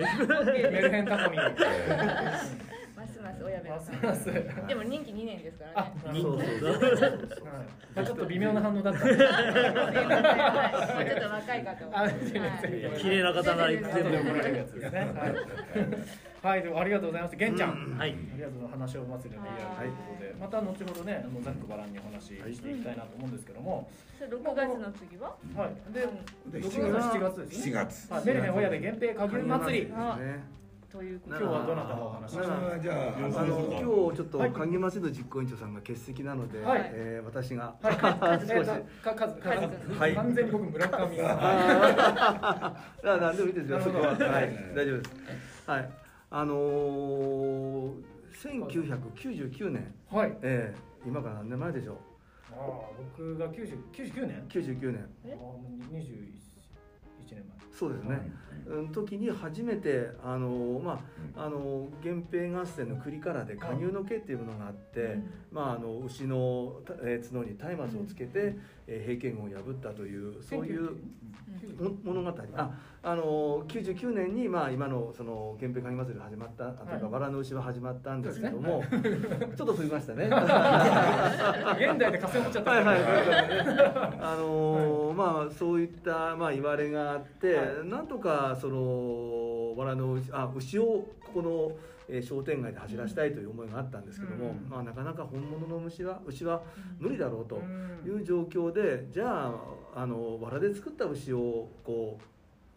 [0.70, 1.38] メルヘン高見
[3.20, 5.92] ますます親分ますますはいでも任期2年ですからね。
[6.06, 7.28] あ人そう数そう。
[7.94, 9.00] まあちょっと微妙な反応だった。
[9.00, 9.22] ちょっと
[11.28, 12.12] 若いかとあはい。
[12.98, 14.56] 綺麗な方ならいつでも後で怒られる。
[14.56, 15.35] やつですねはい。
[16.42, 17.37] はい、でもありがとうございます。
[17.37, 18.11] 玄ちゃん、はい。
[18.11, 18.96] ありがとうございます。
[18.96, 27.85] 話を祭りの PR ということで、また後ほどね、あのざっくばらんにお話ししていきたいなと思うんですけども、それ6月の次ははい、で、で6月は7月です7ね。
[27.85, 28.12] 月。
[28.12, 29.92] はい、メルヘン親部限定家牛祭り。
[30.90, 34.53] ということ今日はどなたがお話じゃああの今日ちょっとはい。
[34.53, 36.90] 鍵祭の実行委員長さんが欠席なので、はい。
[36.92, 38.68] えー私が、はい、 少し。
[39.98, 40.14] はい。
[40.16, 41.38] 完全に僕村上が。
[41.40, 43.81] ああ、 なんでもいいですよ。
[43.81, 44.18] そこは、はい、
[44.74, 45.70] 大丈夫です。
[45.70, 45.90] はい、
[46.31, 47.94] あのー、
[48.40, 50.37] 1999年、はい。
[50.42, 51.98] えー今から何年前でしょ
[52.53, 52.59] ああ
[53.16, 54.37] 僕が90 99年？
[54.38, 55.09] う99年。
[55.24, 56.05] えああもう21
[57.31, 57.61] 年前。
[57.72, 58.49] そうですね、うん、
[58.92, 61.01] 時に初めてあのま
[61.37, 65.18] ああの源平合戦の栗からで加入の刑っていうものがあって、
[65.51, 68.57] まああの牛の、えー角に松明をつけて、
[68.92, 70.96] えー平家軍を破ったというそういう
[71.79, 72.33] も物語。
[72.57, 72.70] あ
[73.03, 77.12] あの99年に、まあ、今のその源平神祭りが始まったあというか、はい。
[77.12, 80.24] 藁の牛は始まったんですけども、 ちょっと飛びましたね。
[80.29, 82.70] 現代で稼持っちゃった。
[82.70, 83.03] はいはい。
[83.03, 91.72] はあのーまあそういったまあ言われがあって、はなんとかその藁の牛あ牛をここの、
[92.11, 94.68] えー商店街で走らせたいという思いがあったんですけども、うん。
[94.68, 96.62] まあなかなか本物の牛は牛は
[96.99, 98.07] 無理だろうとうん。
[98.07, 99.55] いう状況で、じゃあ
[99.94, 102.25] あの藁で作った牛をこう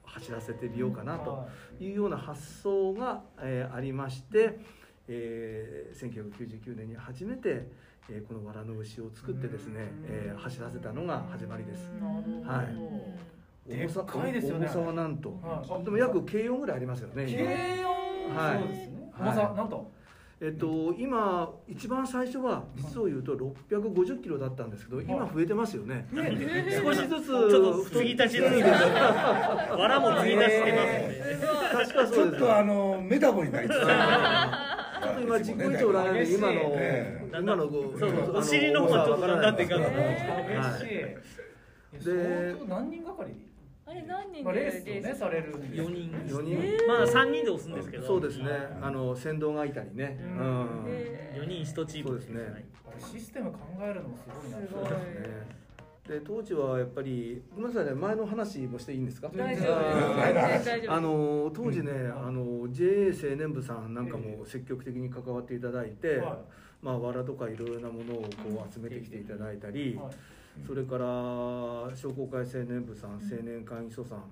[0.09, 1.47] 走らせてみようかなと
[1.79, 1.87] い。
[1.91, 4.59] うような発想が、えーありまして、
[5.07, 7.67] えー1999年に初めて、
[8.09, 11.91] えーこの藁の牛を作ってですね、えー走らせたのが始まりです。
[12.45, 12.67] はい。
[13.65, 15.83] 重さかいですよね重さはなんと、はい。
[15.85, 17.25] でも約軽4ぐらいありますよね。
[17.29, 17.49] 今。
[17.49, 18.59] 軽音はい。
[18.59, 18.83] そうですね。
[18.87, 19.91] はい重さなんと？
[20.41, 23.35] えっと今一番最初は実を言うと
[23.69, 26.05] 650キロだったんですけど、今増えてますよね。
[26.11, 28.89] 少しずつちょっと継ぎ足し継ぎ足し
[29.71, 31.39] わらも継ぎ足してますね。
[31.71, 32.43] 確かちそうです。
[32.43, 40.87] ょっとあのメタボになりつつあ ちょっと今自己一長らで今のね今のこうそうそうあのお尻の方がちょっとだんだんでかくなって嬉しい。
[42.05, 43.33] で相当何人がかり？
[43.93, 45.73] あれ何人まあでレースをねされるんです。
[45.73, 46.11] 4人。
[46.27, 46.87] 四人。
[46.87, 48.07] まあ3人で押すんですけど。
[48.07, 48.45] そうですね。
[48.81, 50.19] あの先導がいたりね。
[50.21, 50.35] ううん。
[50.35, 50.85] ん。
[51.35, 52.09] 4人1チーム。
[52.09, 52.41] そうですね。
[52.41, 52.65] はい。
[52.99, 54.83] システム考えるのもすごいなすごい。
[54.83, 55.53] ね
[56.07, 57.93] で当時はやっぱりごめんなさいね。
[57.93, 59.31] 前の話もしていいんですか？
[59.33, 66.39] 大丈夫あーです全然大丈夫あの当時ね、あの JA 青年部さんなんかも積極的に関わっていただいて、は
[66.81, 70.15] まあ藁とかいろいろなものをこう集めてきていただいたり、はい
[70.65, 71.05] それから
[71.95, 74.23] 商工会青年部さん、青年会議所さん、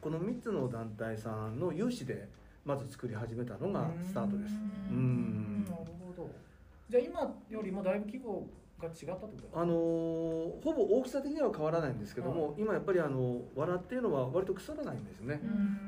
[0.00, 2.28] この3つの団体さんの有志で
[2.64, 4.54] まず作り始めたのがスタートです。
[4.54, 6.30] なるほど。
[6.88, 8.46] じゃあ今よりもだいぶ規模
[8.80, 9.60] が違ったってこと？
[9.60, 15.40] あのーほぼ大きさ的には変わらないんですけども、今やっぱりあの藁っていうのは割と腐らないんですね。
[15.42, 15.46] う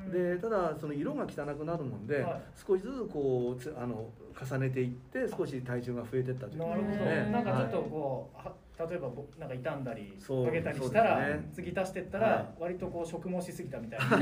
[0.08, 0.12] ん。
[0.12, 2.42] でただその色が汚くなるもんで、はい。
[2.66, 8.52] 少しずつこうつあの重ねていって少し体重が増えていったというなるほど、ねなんかちょっとこう、は
[8.88, 11.48] 例えばぼなんか傷んだりそうかけたりしたら、ね。
[11.52, 14.20] 継ぎ足してったはら割とこう食毛しすぎたみたいな 感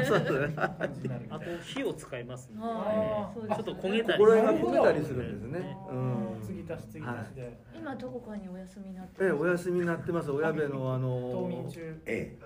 [0.94, 4.18] じになるみたあといな火を使いますのではいちょっと焦げたり。
[4.18, 5.77] ここら辺が焦げたりするんですね。
[5.88, 6.33] あうん。
[6.35, 10.31] ー継ぎ足し継ぎ足しで、今どこかにお休みになってええお休みになってます。
[10.31, 12.03] 親部のあの冬眠中。
[12.07, 12.37] え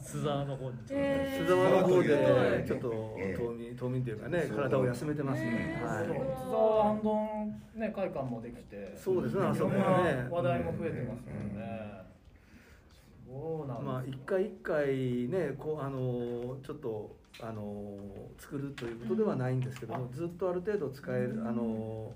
[0.00, 0.76] 須 沢の方に。
[0.90, 5.50] え須沢の方すでちょっとええ冬眠冬眠というかね体を休めてますね。
[5.52, 6.06] ええはい。
[6.06, 7.02] 津沢安
[7.74, 8.92] 頓ね会館もできて。
[8.96, 10.28] そうですねあそこいろんなはね。
[10.30, 12.02] 話題も増えてますもんね、
[13.26, 14.86] そうなんですまあ一回一回
[15.28, 17.98] ねこうあのちょっとあの
[18.38, 22.12] 作るということではないんですけども、ずっとある程度使えるあの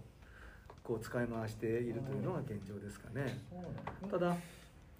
[0.83, 3.38] こう使い回しているというのが現状ですかね。
[3.51, 3.62] そう
[4.03, 4.37] なんただ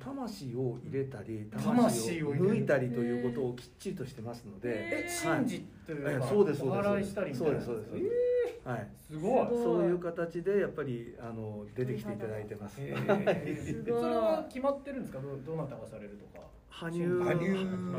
[0.03, 5.39] 魂を入れたり魂を抜いたりということをきっちりとしてますので、えはい。
[5.39, 5.97] 神事とい
[6.29, 6.89] そうですそうおです。
[6.89, 7.61] 祓いしたりみたいな。
[7.61, 8.07] そうですそうです
[8.65, 8.85] えはい、ー。
[9.15, 9.47] すごい。
[9.47, 9.63] すごい。
[9.63, 12.77] そういう形でやっぱりあの出てきていただいてます。
[12.81, 13.85] えー。
[14.01, 15.21] それは決まってるんですか？
[15.21, 16.47] どどなたがされるとか。
[16.71, 17.25] 羽生。
[17.25, 17.49] 羽生。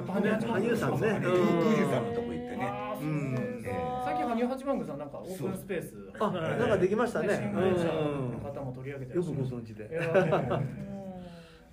[0.08, 0.78] 羽生。
[0.78, 1.08] さんね。
[1.10, 1.36] 羽生
[1.92, 2.08] さん。
[2.08, 2.72] のとこ行ってね。
[3.00, 3.62] ううん。
[4.06, 7.54] 最近羽生八幡宮さんなんかオープンスペースあ、なんかできましたね。
[8.44, 9.88] 方も取り上げてよくご存存知で。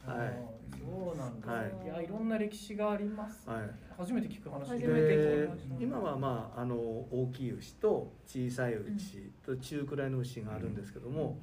[0.08, 0.48] はい。
[0.88, 1.84] そうなんだ、はい。
[1.84, 3.70] い、やいろんな歴史があります、はい。
[3.96, 11.38] 初めて聞く話で聞きました今はまああの大きい牛と小さい牛と中くらいの牛があるんですけども、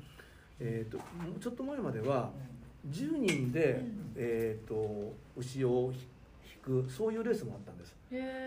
[0.60, 0.98] えっ、と
[1.40, 2.32] ちょっと前までは
[2.90, 3.82] 10人で、
[4.16, 7.96] えっ、と牛を引くそういうレースもあったんです。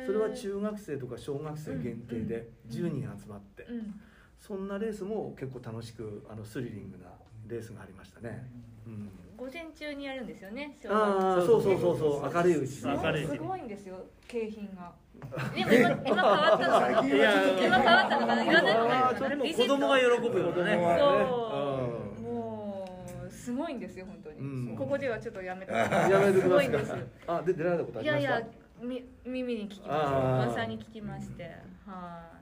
[0.06, 4.00] それは中学生とか小学生限定で10人集まって、うん。
[4.40, 7.10] そんなレースも結構楽しくあのスリリングな
[7.48, 8.48] レースがありましたね。
[8.86, 9.10] うん。
[9.38, 12.84] 午前中にやるんですよねああ、そうそうそうそう、明るい牛。
[12.86, 14.92] 明るいすごいんですよ景品が。
[15.54, 20.96] でも今今変わったのかな今変わったのかないろんなあーでも子供が喜ぶよね。
[20.98, 22.22] そう。
[22.22, 22.88] も
[23.26, 24.76] うすごいんですよ本当に、うん。
[24.76, 26.62] ここではちょっとやめたやめてすください。
[26.62, 26.96] ごいんですよ。
[27.28, 28.28] あ、で出られたことありました？
[28.28, 28.48] いやいや
[28.80, 30.08] み耳に聞きました。
[30.08, 30.44] あー。
[30.46, 31.44] 噂に聞きまして。
[31.44, 32.38] はい。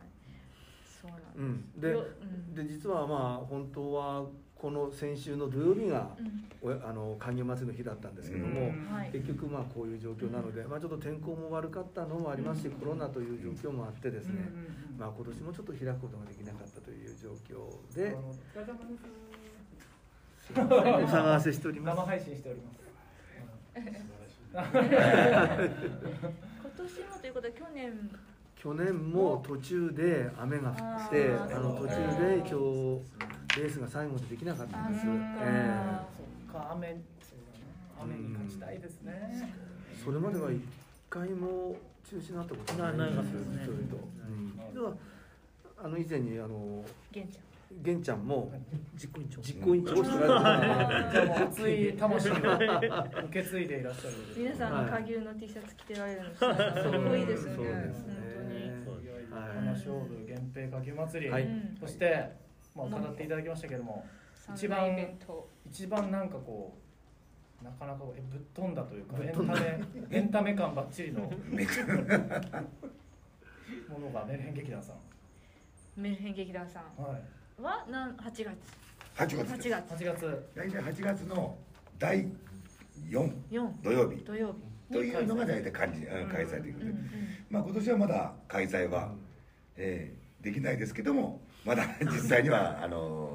[0.85, 2.55] そうなんです、うん、でようん。
[2.55, 4.27] で実はまあ本当は
[4.59, 6.09] この先週の土曜日が
[6.63, 8.73] おあの勧誘祭りの日だったんですけども、
[9.13, 14.49] 結局まあこういう状況なので、まあ、ちょっと天候も悪かったのもありますし、コロナという状況もあってですね、
[14.99, 18.17] まあ、今年もちょっと開くことができなかったという状況で、
[20.55, 21.97] お騒がせしております。
[21.97, 22.81] 生配信しております。
[24.55, 24.63] 今
[26.77, 28.11] 年もということは去年
[28.57, 32.57] 去年も途中で雨が降ってあの途中で今日
[33.57, 36.89] レースが最後までできなかったんです、あーえそっか雨
[37.21, 37.39] そう
[37.99, 39.13] だな雨に勝ちたいですね。
[39.93, 40.63] えそれまでは一
[41.09, 41.77] 回も
[42.09, 43.63] 中止になったことないんですないですね。
[43.65, 43.97] それと、
[44.29, 44.93] うん、では
[45.83, 47.47] あの以前にあの玄ちゃん。
[47.83, 48.53] 玄ちゃんも
[48.95, 49.41] 実行委員長。
[49.41, 49.93] 実行委員長
[51.49, 52.41] 熱い魂を受
[53.33, 57.55] け継いでいらっしゃる皆さんのはい下牛の T シャツ着てられるのすごいかっこいいですね。
[57.57, 58.85] そうですね。
[58.85, 59.57] 本いやいやはい。
[59.57, 61.33] この勝負源平下牛祭り、
[61.81, 62.46] そして
[62.77, 64.05] まあ語っていただきましたけども
[64.55, 65.17] 一番
[65.67, 66.77] 一番なんかこ
[67.61, 71.31] うなかなかえぶっ飛んだというかエンタメ エンタメ感ばっちりのも
[73.99, 74.97] のがメルヘン劇団さん。
[75.97, 77.03] メルヘン劇団さん。
[77.03, 77.23] はい。
[77.63, 78.47] はなん8月。
[79.17, 79.59] 8月8です。
[79.59, 79.95] 月。
[79.95, 80.47] 8月。
[80.55, 81.57] 大体8月の
[81.99, 82.27] 第
[83.09, 84.23] 4 4土曜日。
[84.25, 84.93] 土曜日。
[84.93, 87.09] というのが大体開うん開催ということで、うんうん
[87.51, 89.15] まあ今年はまだ開催は、
[89.77, 93.31] えーできないですけどもまだ実際にはあの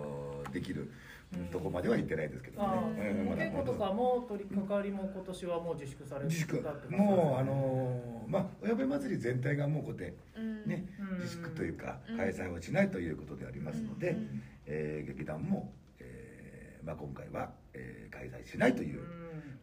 [0.48, 0.92] ーできる
[1.34, 6.62] うんとこまでは行ってないですけどあね、お稽古とかも取り掛かりも今年はもう自粛されて自粛。
[6.90, 10.66] もうあのーまあ親部祭り全体がもうこてうん。
[10.68, 12.18] ねうん自粛というかうん。
[12.18, 14.42] 開催をしないということでありますので、うん。
[14.66, 19.06] えー劇団も、えーまあ、今回は、えー開催しないといううん。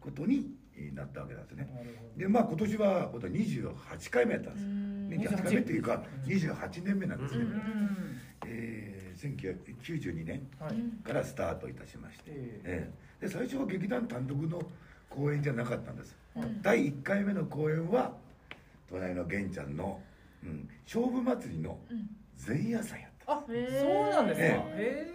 [0.01, 0.47] ことに
[0.93, 1.69] なったわけなんですね
[2.17, 5.09] でまあ今年は今度28回目やったんです、うん。
[5.09, 8.21] ね、28回目っていうか28年目なんですね、うん。
[8.45, 11.05] えー1992年はい。
[11.05, 12.91] からスタートいたしまして、ええ。
[13.21, 14.61] えで最初は劇団単独の
[15.09, 18.13] 公演じゃなかったんです、うん第1回目の公演は
[18.89, 19.99] 隣の玄ちゃんの、
[20.41, 22.09] うん、勝負祭りのうん。
[22.47, 23.33] 前夜祭やった。
[23.33, 24.45] あそうなんですか。
[24.75, 25.07] え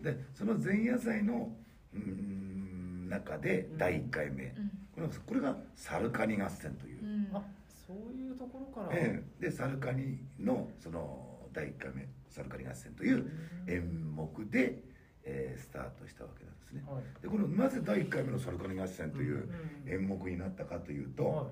[0.00, 1.50] へでその前夜祭の
[1.92, 7.22] うん中で第1回目、うんこれこれが「サルカニ合戦」という、うん。
[7.24, 7.42] えあ
[7.86, 8.96] そういうところから。
[8.98, 9.42] ええ。
[9.42, 13.30] でサルカニのその第1回目「サルカニ合戦」という
[13.66, 14.82] 演目で、
[15.24, 16.84] えースタートしたわけなんですね。
[16.86, 17.22] はい。
[17.22, 19.48] でこのなぜ第1回目の「サルカニ合戦」という
[19.84, 21.46] うん演目になったかというと、はい。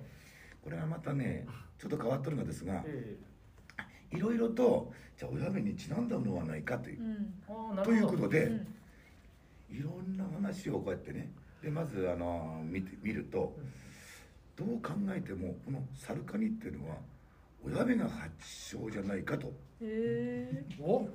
[0.62, 1.46] これはまたね
[1.78, 3.16] ちょっと変わっとるのですがえ
[4.12, 7.82] いろいろとじゃあ親部にちなんだのはないかというう、ん。
[7.82, 8.66] ということで、うん。
[9.76, 13.54] いろんな話をこうやってねでまずあの見て見ると
[14.56, 16.96] どう考えてもこのサルカニっていうのは
[17.64, 19.52] 親部が発祥じゃないかと。
[19.80, 21.08] へお。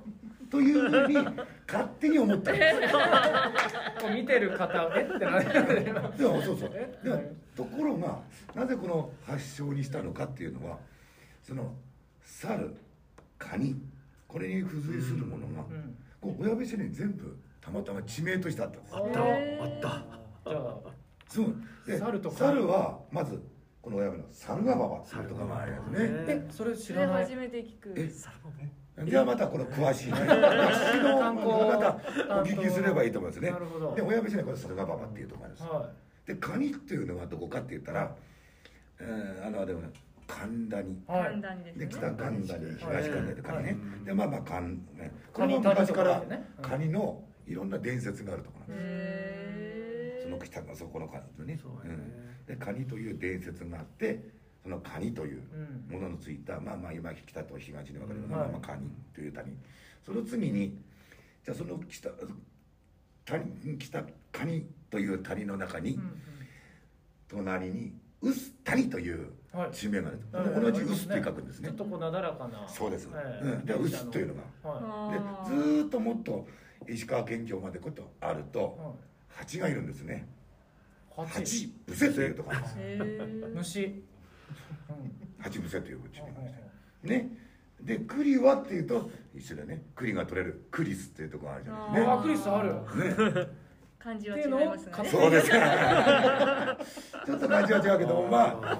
[0.50, 1.14] というふうに
[1.66, 2.92] 勝手に思ったんです
[4.00, 5.92] こう見てる方えってなるで
[6.26, 6.70] もそうそう。
[6.72, 6.98] え？
[7.04, 7.22] でも
[7.54, 8.18] ところが
[8.54, 10.78] なぜこの発祥にしたのかっていうのは
[11.42, 11.74] その
[12.24, 12.74] 猿
[13.38, 13.76] カニ。
[14.26, 15.96] これに付随するものが、うん。
[16.20, 19.20] こう親部市に全部たまたま地名としてあったんですあった。
[19.20, 20.17] あった
[20.48, 20.78] じゃあ
[21.28, 21.54] そう
[21.86, 23.42] で猿とカニ猿はまず
[23.80, 25.98] この親部の猿ヶ馬場っていうところがありますね。
[26.00, 27.24] えそれ知らない。
[27.24, 27.94] 初めて聞く。
[27.96, 28.72] えサルボね。
[29.04, 30.18] じゃあまたこの詳しいね。
[30.18, 31.68] 歴史の観光。
[31.68, 33.50] またお聞きすればいいと思いますね。
[33.50, 33.94] なるほど。
[33.94, 35.68] で親部市にはこれ猿ヶ馬場っていうところがあるんです。
[35.68, 35.90] は
[36.26, 38.14] でカニっていうのはどこかって言ったら、
[39.00, 39.90] えーあのあれはね
[40.26, 40.96] 神田にい。
[41.06, 44.04] はいで北神田に東神田でカニね、はい。
[44.04, 45.12] でまあまあカンね。
[45.32, 46.22] こカニれも昔から
[46.60, 49.47] カニのいろんな伝説があるところなんです、
[50.46, 51.58] へそこのカニね。
[51.60, 52.04] そうやね。
[52.48, 54.22] うん、でカニという伝説があって
[54.62, 55.42] そのカニという
[55.88, 55.94] うん。
[55.94, 59.56] もののついたまあまあ今北と東に分かれる、うんまあまあカニという谷。
[60.04, 60.78] その次に
[61.44, 62.10] じゃあその北
[63.24, 66.22] 谷北カニという谷の中に、うん
[67.28, 69.70] 隣にウス谷といううんはい。
[69.70, 70.62] 地名がある、はい。
[70.62, 71.68] 同じウスって書くんですね。
[71.68, 72.66] ちょっとこうなだらかな。
[72.66, 74.40] そうです、ええうん、でウスというのが。
[74.70, 76.46] はであずーっともっと
[76.88, 78.94] 石川県境までこうやってあるといはい
[79.38, 80.26] 蜂がいるんですね。
[81.16, 81.40] 蜂。
[81.40, 82.58] 蜂伏せというところ
[83.54, 83.84] 虫。
[83.84, 84.02] うん。
[85.38, 87.30] 蜂伏せという地名なんですよね。
[87.80, 89.82] で栗はっていうと一緒だね。
[89.94, 92.74] 栗が取れるクリスっていうところあるじゃないですかあクリスある。
[93.34, 93.46] ね
[93.98, 95.08] ね漢字は違いますがね。
[95.10, 95.56] そうですか
[97.26, 98.76] ちょっと感じは違うけどもまあ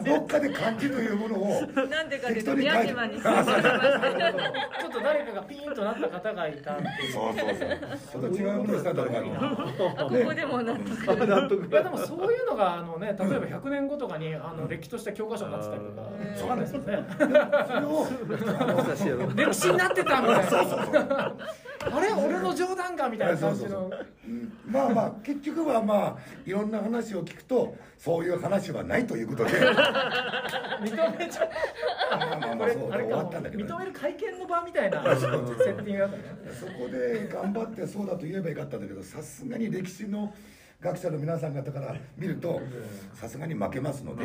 [0.00, 7.12] どっかで漢字というものをなんでかというと適当に書いて宮島にちょっと誰かがピーンとなった方がいたっていう。
[7.12, 8.22] そうそうそう。
[8.22, 11.12] ちょっと違うものをしたところがあるあここでも納得。
[11.12, 11.66] あ納得。
[11.66, 16.02] いやでもそういうのがあのね例えば100年後とかにあの歴史とした教科書になってたりとか。
[16.02, 16.42] うん。
[16.42, 17.04] わかんないですよね。
[18.98, 20.42] それを歴史になってたみたいな。
[20.44, 21.04] そうそうそう。
[21.96, 22.12] あれ？
[22.12, 23.08] 俺の冗談んか？
[23.08, 23.90] みたいな感じの。
[24.26, 29.50] うんまあまあ結局はまあいろんな話を聞くとそういう話はないということで。
[29.50, 31.48] 認めちゃ
[32.10, 33.72] まあまあまあそうで終わったんだけどね。
[33.72, 36.22] 認める会見の場みたいなセッティングだったね。
[36.58, 40.34] そこで頑張ってそうだと言えばよかったんだけどさすがに歴史の
[40.80, 42.60] 学者の皆さん方から見ると
[43.14, 44.24] さすがに負けますので。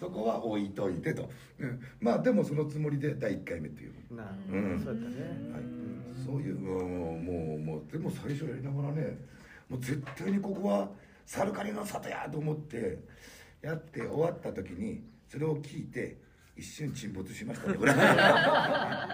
[0.00, 1.80] そこは置いといてと、うん。
[2.00, 4.80] まあでもそのつもりで第1回目っていう、なるうん。
[4.82, 5.16] そうだったね。
[5.52, 5.62] はい、
[6.24, 6.82] そういうもう
[7.18, 9.18] もうもうでも最初やりながらね
[9.68, 10.88] もう絶対にここは
[11.26, 12.98] サルカニの里やと思って
[13.62, 16.16] やって終わった時にそれを聞いて
[16.56, 19.08] 一瞬沈没しましたねこれな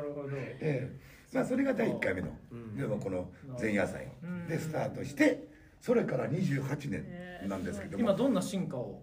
[0.00, 0.28] るほど。
[0.32, 0.90] ええ。
[1.32, 2.28] まあそれが第1回目の、
[2.76, 3.30] でもこの
[3.60, 4.08] 前夜祭
[4.48, 5.48] でスタートして
[5.80, 8.04] それから28年なんですけども。
[8.04, 9.02] 今どんな進化を？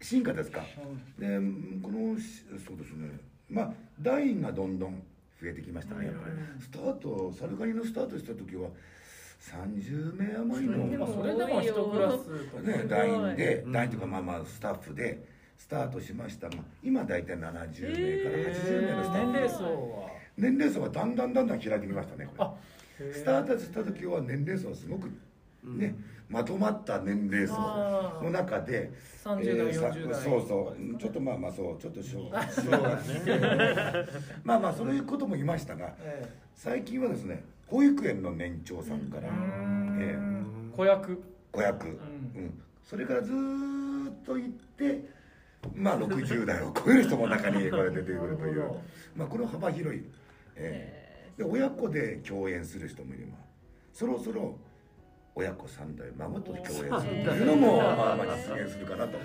[0.00, 0.62] 進化ですか。
[1.18, 1.38] で
[1.82, 3.10] このしそうですね。
[3.50, 5.02] まあ団員がどんどん
[5.42, 6.34] 増えてきましたねやっぱり。
[6.62, 8.68] スタートサルカニのスタートした時は
[9.40, 15.26] 30名余りのまあそれでも一クラスね、団員で、団員とかまあまあスタッフで
[15.58, 16.48] スタートしました。
[16.48, 17.54] が今大体70名から
[18.54, 20.08] 80名のスタッフ、年齢層は。
[20.36, 22.44] 年齢層はだんだんだんだん開いてきましたねこれ。
[22.44, 25.10] あスタートした時は年齢層はすごく
[25.64, 25.94] ね、
[26.28, 27.54] まとまった年齢層
[28.22, 28.90] の中で
[29.24, 30.20] 30代えーさ40代。
[30.22, 30.98] そうそう。
[30.98, 32.30] ちょっとまあまあそうちょっとしょう
[34.44, 41.22] まあまあそういうこともいましたがえ最近はですね保育園の年長さんから、えーえ子役。
[41.52, 42.60] 子役、うん。
[42.84, 45.04] それからずーっと行って
[45.74, 48.64] まあ60代を超える人も中にこれ出てくるという。
[49.14, 50.02] まあこの幅広い、
[50.56, 51.02] えー
[51.38, 53.38] で親子で共演する人もいれば
[53.94, 54.54] そろそろ
[55.34, 56.90] 親子三代孫と共演すると
[57.34, 59.18] いうのもまあまあ実現するかなと、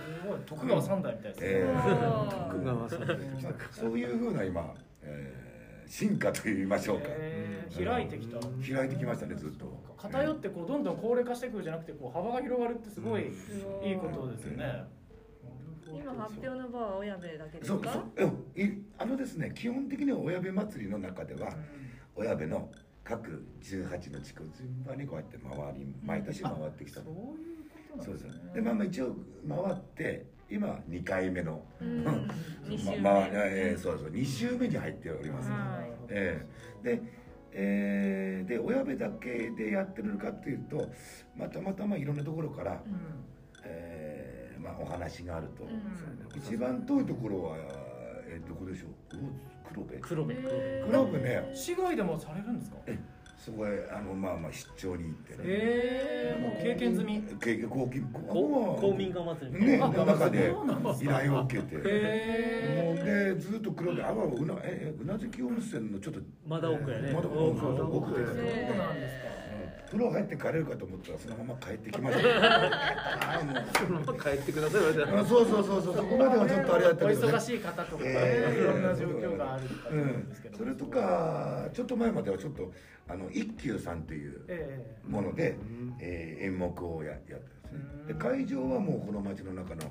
[0.45, 5.47] 徳川三代みたいですね、えー徳川さんまあそういうふうな今、えー
[5.89, 8.39] 進化と言いましょうか、えー開いてきた。
[8.39, 9.65] 開いてきましたねずっと。
[9.97, 13.23] 偏ってこうどんどん高齢化してくるじゃなくてこう幅が広がるってすごい
[13.83, 14.83] いいことですよね、
[15.87, 18.25] 今発表の場は親部だけですそうかそう。
[18.25, 18.61] うん。
[18.61, 21.53] いあのですね基本的には親部祭りの中では
[22.15, 22.69] 親部の
[23.07, 27.01] 各18の地区を順番にこうやって回り毎年回ってきた。
[27.01, 27.17] そういう
[27.91, 29.15] ことそうですなんですねでまあまあ一応
[29.47, 31.87] 回って今2回目の、うん。
[32.05, 32.27] う ん
[32.67, 32.97] 二週目。
[32.99, 34.09] ままあえーそうそう。
[34.09, 35.91] 2週目に入っております、はい。
[36.09, 37.01] えーで
[37.53, 40.89] えーで親部だけでやってるかっていうと、
[41.35, 42.83] まあ、たまたまいろんなところから、
[43.63, 45.67] えーまあ、お話があると、
[46.35, 47.57] 一番遠いところは、
[48.27, 48.87] えーどこでしょ
[49.17, 49.19] う？
[50.01, 50.33] 黒部。
[50.33, 50.85] 黒部。
[50.89, 51.51] 黒部ね。
[51.53, 52.77] 市外でもされるんですか？
[52.87, 52.97] へ
[53.37, 55.39] そこへあのまあまあ出張に行ってね。
[55.45, 57.21] えもう経験済み。
[57.39, 60.53] 経験公金公公民館祭りねあの中で
[61.01, 61.75] 依頼を受けて。
[61.75, 67.11] もうへでずっと黒部あわうなええうなずき温泉のちょっとまだ奥やね。
[67.13, 68.21] まだ奥で。
[68.23, 69.46] えそうなんですか
[69.87, 72.29] 風呂入って帰れるかと思ったらそのまま帰ってきました。
[72.39, 75.95] ああもう帰ってくださいあそうそうそうそう。
[75.95, 80.57] そこまではちょっとあれだったおけど、ね、忙しい方とかねえーいろんな状況があるんですけど。
[80.57, 82.71] それとかちょっと前まではちょっと
[83.07, 85.55] あの一休さんっていうえもので、
[85.99, 88.13] えー演目をややってるんですね。
[88.13, 89.81] で会場はもうこの町の中の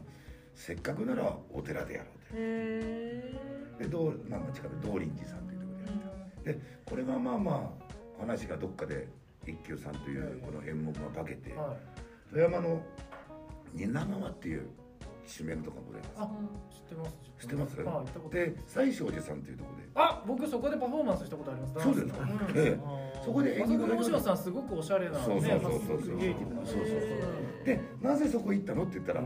[0.55, 3.35] せっかくならお寺でやろうへ
[3.81, 7.73] とで道,、まあ、近く道林寺さんというところでやってでこれがまあま
[8.19, 9.07] あ話がどっかで
[9.47, 11.77] 一休さんというこの演目が化けてえはい。
[12.31, 12.83] 富山の
[13.75, 14.69] 蜷川っていう
[15.27, 16.13] 地名のとこございます。
[16.19, 16.31] あ
[16.71, 17.13] 知ってます。
[17.41, 17.81] 知ってます？
[17.83, 19.89] はいで西照寺さんというところで。
[19.95, 21.75] あ僕そこでパフォーマンスしたことあります。
[21.83, 22.29] そうですか、ん。
[22.55, 22.79] ええ。
[23.25, 26.03] そこであそこの大島さんすごくおしゃれなねそうそうそうそう。
[26.03, 26.19] そう
[27.65, 29.25] でなぜそこ行ったのって言ったら、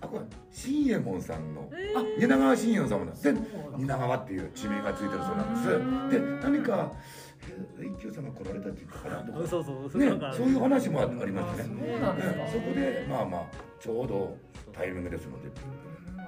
[0.00, 3.40] あこれ新右衛門さんのあ蜷川新右衛門様なんですでそ
[3.76, 6.20] う蜷川っていう地名がついてるそうなんです。
[6.20, 7.29] で何かえ
[7.78, 13.44] 一休様来られたって言ったかなとかそうそうねなんかそういう話もありまあすねそうなんですかええそこでまあまあ
[13.78, 14.36] ちょうど
[14.72, 15.48] タイミングですので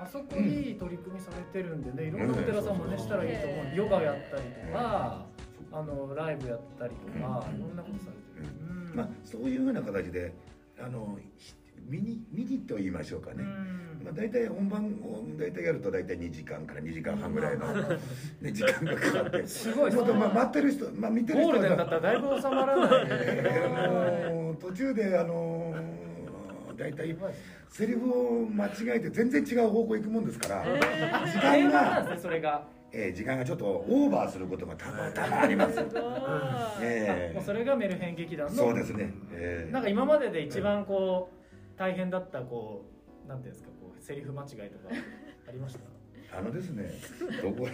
[0.03, 3.77] あそこいい取り組みされてるんでね、いろんなお寺さんもねしたらいいと思う。
[3.77, 5.27] ヨガやったりとか、
[5.71, 8.53] あのライブやったりとか、いろんなことされてる。
[8.69, 10.33] うんまあそういうふうな形で
[10.81, 11.17] あの
[11.87, 13.45] ミニミニと言いましょうかね、
[14.03, 17.67] まあ、大体本番を大体やると大体2時間から2時間半ぐらいの、
[18.41, 19.47] ね、時間がかかって。
[19.47, 19.93] すごい。
[19.93, 23.07] もっとまあ待ってる人、まあ、見てる人ゴールデンだったらだいぶ収まらない。
[23.09, 26.03] えーもう途中であのー
[26.77, 27.17] 大体
[27.69, 32.67] セリフを間違えて全然違う方向行くもんですから、時間定番なんが、ね、それが。
[32.93, 35.81] えー時間がちょっとオーバーすることが多分多々あります、す
[36.83, 37.35] えー。
[37.35, 38.53] もうそれがメルヘン劇団の。
[38.53, 39.73] そうですね、えー。
[39.73, 41.42] なんか今までで一番こう
[41.83, 42.85] 大変だったこ
[43.27, 44.95] うなんていうんですかこうセリフ間違いとか
[45.49, 45.77] ありまし
[46.31, 46.39] た？
[46.39, 46.89] あのですね、
[47.43, 47.69] どこ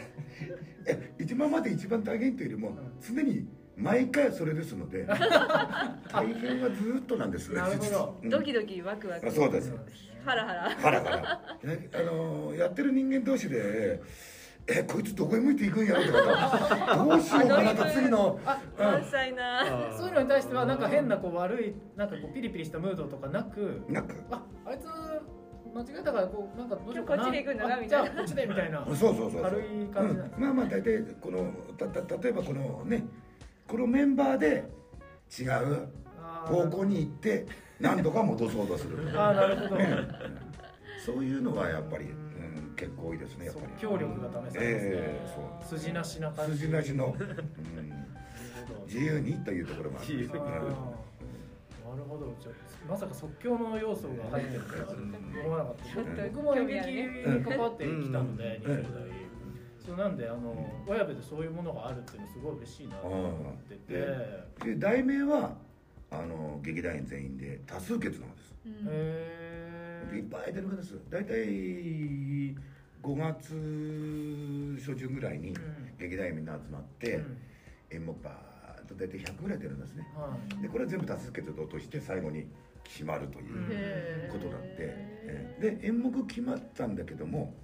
[0.87, 3.47] え一番まで一番大変というよりも常に
[3.77, 5.05] 毎回それですので
[6.11, 8.19] 大変はずっとなんですねなるほど。
[8.23, 8.31] うん。
[8.31, 9.29] ドキドキワクワク。
[9.29, 9.73] あそうです
[10.25, 10.71] ハラハラ。
[10.71, 11.71] ハラハラ。
[11.71, 14.01] やあのやってる人間同士で
[14.71, 15.95] えこいつどこへ向いていくんや？
[15.95, 18.39] ろとかどうしようかなと次の。
[18.79, 19.65] 満載な。
[19.97, 23.83] そういうのに対してはなんか変なこう悪いなんかこうピリピリしたムードとかなく？
[23.89, 24.85] なんかああいつ
[25.75, 27.23] 間違えたからこうなんかどうしようかな。
[27.25, 28.05] こっちで行くんだなあみたいな。
[28.05, 28.85] じゃあこっちでみたいな。
[28.89, 29.43] そうそうそうそう。
[29.43, 30.43] 軽い感じなんですうん。
[30.45, 33.05] まあまあ大体このたた例えばこのね
[33.67, 34.65] このメンバーで
[35.39, 35.89] 違う
[36.23, 37.47] あ方向に行って
[37.81, 39.81] 何とか戻そうとするあーなるほど。
[41.05, 42.28] そういうのはやっぱり、うん、
[42.79, 43.67] 結構多いですねやっぱり。
[43.81, 45.29] 即興力が試されますね、ええ
[45.69, 45.79] そう。
[45.79, 46.59] 筋なしな感じ。
[46.59, 50.29] 筋なしの、 うん、自由にというところもある
[51.89, 52.35] なるほど。
[52.39, 54.95] じゃあまさか即興の要素が入ってるとは
[55.45, 55.75] 思わなかっ
[56.17, 56.27] た。
[56.29, 58.73] 僕も演劇に関わってきたので、うん。
[58.73, 59.19] 20代、
[59.85, 65.57] そうなんであの親部でそういうものがあるっていうのすごい嬉しいなと思ってて、で題名は
[66.11, 68.55] あの劇団員全員で多数決なんです。
[68.67, 69.48] へ
[70.17, 71.35] いっぱい出るんです大体
[73.03, 73.55] 5月
[74.81, 75.55] 初旬ぐらいに
[75.99, 77.39] 劇団員みんな集まって、うん。
[77.91, 80.07] 演目バーッと大体100ぐらい出るんですね。
[80.15, 80.63] はい。
[80.63, 82.47] でこれは全部多数決で落として最後に
[82.85, 87.55] 決まるということなんで、えで演目決まったんだけども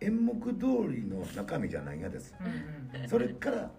[0.00, 2.34] 演目通りの中身じゃないがです。
[2.40, 3.70] うんうんそれから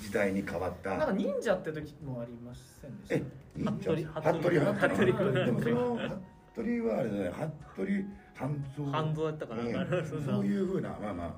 [0.00, 0.90] 時代に変わった。
[0.96, 3.14] なんか忍者って時もありませんでした？
[3.16, 3.22] え
[3.56, 3.94] 忍者。
[4.20, 6.22] 服部服部服部でもその
[6.54, 7.32] 服部はあれだね
[7.74, 8.90] 服部半蔵。
[8.90, 9.62] 半蔵やったかな。
[9.62, 11.28] うん そういうふうなまあまあ、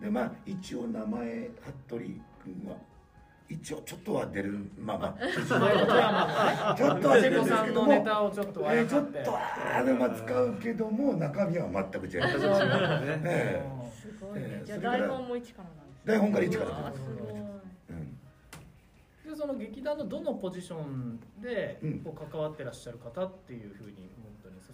[0.00, 1.50] うん、でまあ一応名前
[1.86, 2.76] 服部君は。
[3.50, 4.58] 一応ちょっとは出る。
[4.78, 12.36] まあまあちょっとは出るんですさんのけどもネタをちょっとあえーちょっとあれは使うけども中身は全く違います、
[13.24, 16.92] ええすごいねえーじゃあ台本も一からなんですね台本から一からうわ
[19.24, 24.10] すその劇団のどのポジションでうんこう関わってらっしゃる方っていうふうに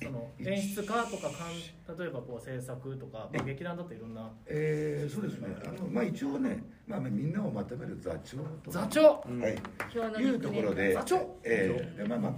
[0.03, 5.55] そのえ演出家とかかん例えばこう制作とか、まあ、劇団だといろんなえーそうですね。
[5.64, 9.03] あのまあ一応ね、まあ、みんなをまとめる座長と座長？
[9.03, 9.57] はい。
[9.95, 11.36] 今日のいうところで座長？
[11.45, 12.32] えーでまあまあ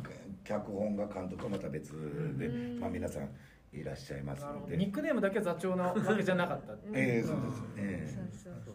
[0.44, 1.92] 脚本が監督はまた別
[2.38, 2.80] で、うん。
[2.80, 3.28] まあ、皆さん
[3.72, 4.76] いらっしゃいますので。
[4.76, 6.74] ニックネームだけ座長なわけじゃなかった。
[6.92, 8.30] えーそうですね。
[8.44, 8.74] そうそうそう。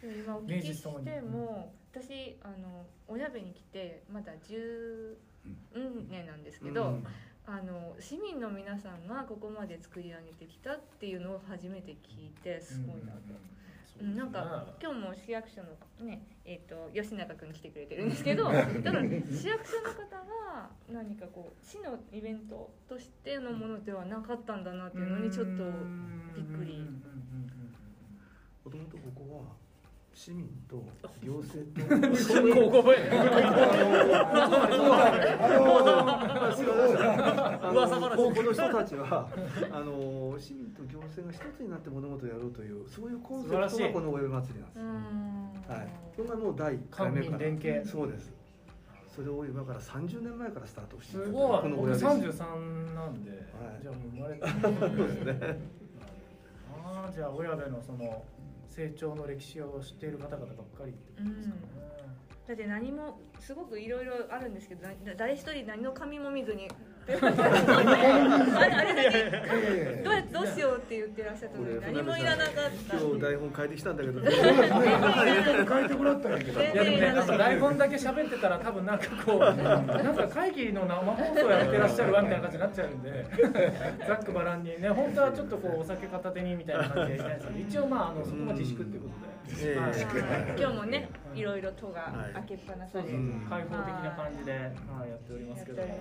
[0.00, 5.16] でも今お聞きしても私あの親部に来てまだ10
[6.08, 7.04] 年なんですけど、うん
[7.46, 13.20] あの市民の皆さんがここまで作り上げてきたっていうのを初めて聞いてすごいなと。
[13.98, 25.64] うん、なんか今日も市役所のねえっ、と吉永君来てくれてるんですけど 多分市役所の方が何かこう市のイベントとしてのものではなかったんだなっていうのにちょっと
[26.34, 26.84] びっくり。
[28.66, 29.65] もともとここは
[30.16, 30.82] 市民と
[31.22, 31.84] 行政と。
[32.54, 33.10] ここ覚え
[37.70, 38.16] 噂話。
[38.16, 39.28] ここの人たちは
[39.70, 44.82] あの市民と行政が一つになって物事をやろうというそういうコンセプトがこのお祝い祭りなんですう。
[44.82, 47.38] んはい、これがもう第1回目から。
[47.38, 47.86] 連携。
[47.86, 48.32] そうです。
[49.14, 51.32] それを今から30年前からスタートしてすごい。
[51.32, 53.82] 僕この親です33なんで、はい。
[53.82, 55.60] じゃあもう生まれて。
[56.86, 58.24] ああじゃあ親部のその
[58.76, 61.60] 成長の歴史を知っている方々ばっかりってことですかね、
[62.46, 66.68] だって何もすごくいろいろあるんですけど誰一人何の紙も見ずに
[67.08, 71.64] あれあれだけどうやってどうしようって言ってらっしゃったの？
[71.68, 72.54] に何もいらなかっ
[72.88, 72.96] た。
[72.98, 74.20] 今日台本変えてきたんだけど。
[74.20, 74.46] そうですね
[75.68, 77.14] 書いてもらったんやけど全いやでもね、然。
[77.14, 79.52] なんか台本だけ喋ってたら多分なんかこうな
[80.12, 83.26] んか会議の生放送やってらっしゃるわみたいな感じになっちゃうんで
[84.06, 84.80] ざっくばらんに。
[84.82, 94.58] ね本当はちょっとこうお酒片手にみたいな感じでやりたいんですけど一応まああのそこは自粛っていうことで、今日もねいろいろ戸が開けっぱなしで開放的な感じで、は
[95.06, 95.92] い、やっておりますけどており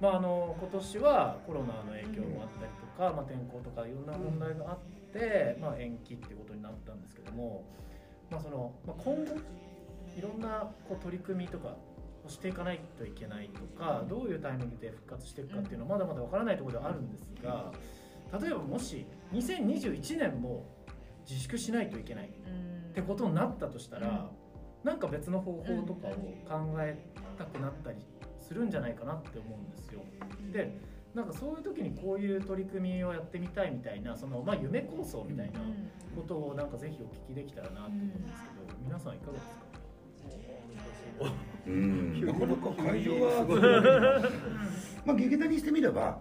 [0.00, 4.78] まあ、あの今年はコロナの影響もあったりとか、まあ、天候とかいろんな問題があっ
[5.12, 7.64] て、まあ、延期っていうことになったんですけども、
[8.30, 9.34] まあそのまあ、今後
[10.16, 11.76] いろんなこう取り組みとか
[12.24, 17.72] をしていかないといけないとかどういうタイミングで復活していくかっていうのはまだまだわからないところではあるんですが
[18.40, 20.64] 例えばもし2021年も
[21.28, 24.30] 自粛しないといけないってことになったとしたら、
[24.84, 26.10] なんか別の方法とかを
[26.46, 26.98] 考え
[27.38, 27.98] たくなったり
[28.38, 30.00] するんじゃないかなって思うんですよ。
[30.52, 30.78] で
[31.14, 35.60] なんかそういう時にこういう取り組みをやってみたいみたいなその、まあ、夢構想みたいな
[36.16, 39.44] ことをなんかぜひお聞きできたらなと思うんですけど皆さんいかがです
[41.20, 41.32] か？
[41.66, 42.26] うん。
[42.26, 44.30] なかなか会場は
[45.06, 46.18] まあ劇団にしてみれば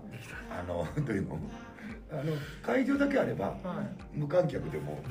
[0.51, 1.39] あのというの
[2.13, 3.83] あの会場だけあればは
[4.13, 4.17] い。
[4.17, 5.01] 無観客でも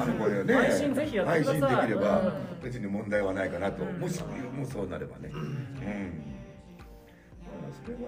[0.00, 1.60] あのこれね配信ぜひやってください。
[1.60, 2.62] 配信できればうん。
[2.62, 3.84] 別に問題はないかなと。
[3.84, 4.00] うん。
[4.00, 5.30] もしもうそうなればね。
[5.32, 5.42] うん。
[7.44, 8.00] まあそれは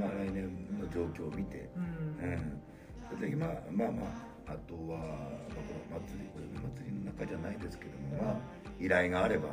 [0.00, 0.44] まあ来年
[0.80, 1.70] の状況を見て。
[1.76, 1.80] う
[2.26, 2.30] ん。
[2.30, 2.60] うん。
[3.08, 4.02] それで今まあま
[4.46, 5.08] ああとは、まあ、
[5.54, 6.28] この祭り
[6.76, 8.36] 祭りの中じゃないですけども、まあ、
[8.78, 9.48] 依頼があれば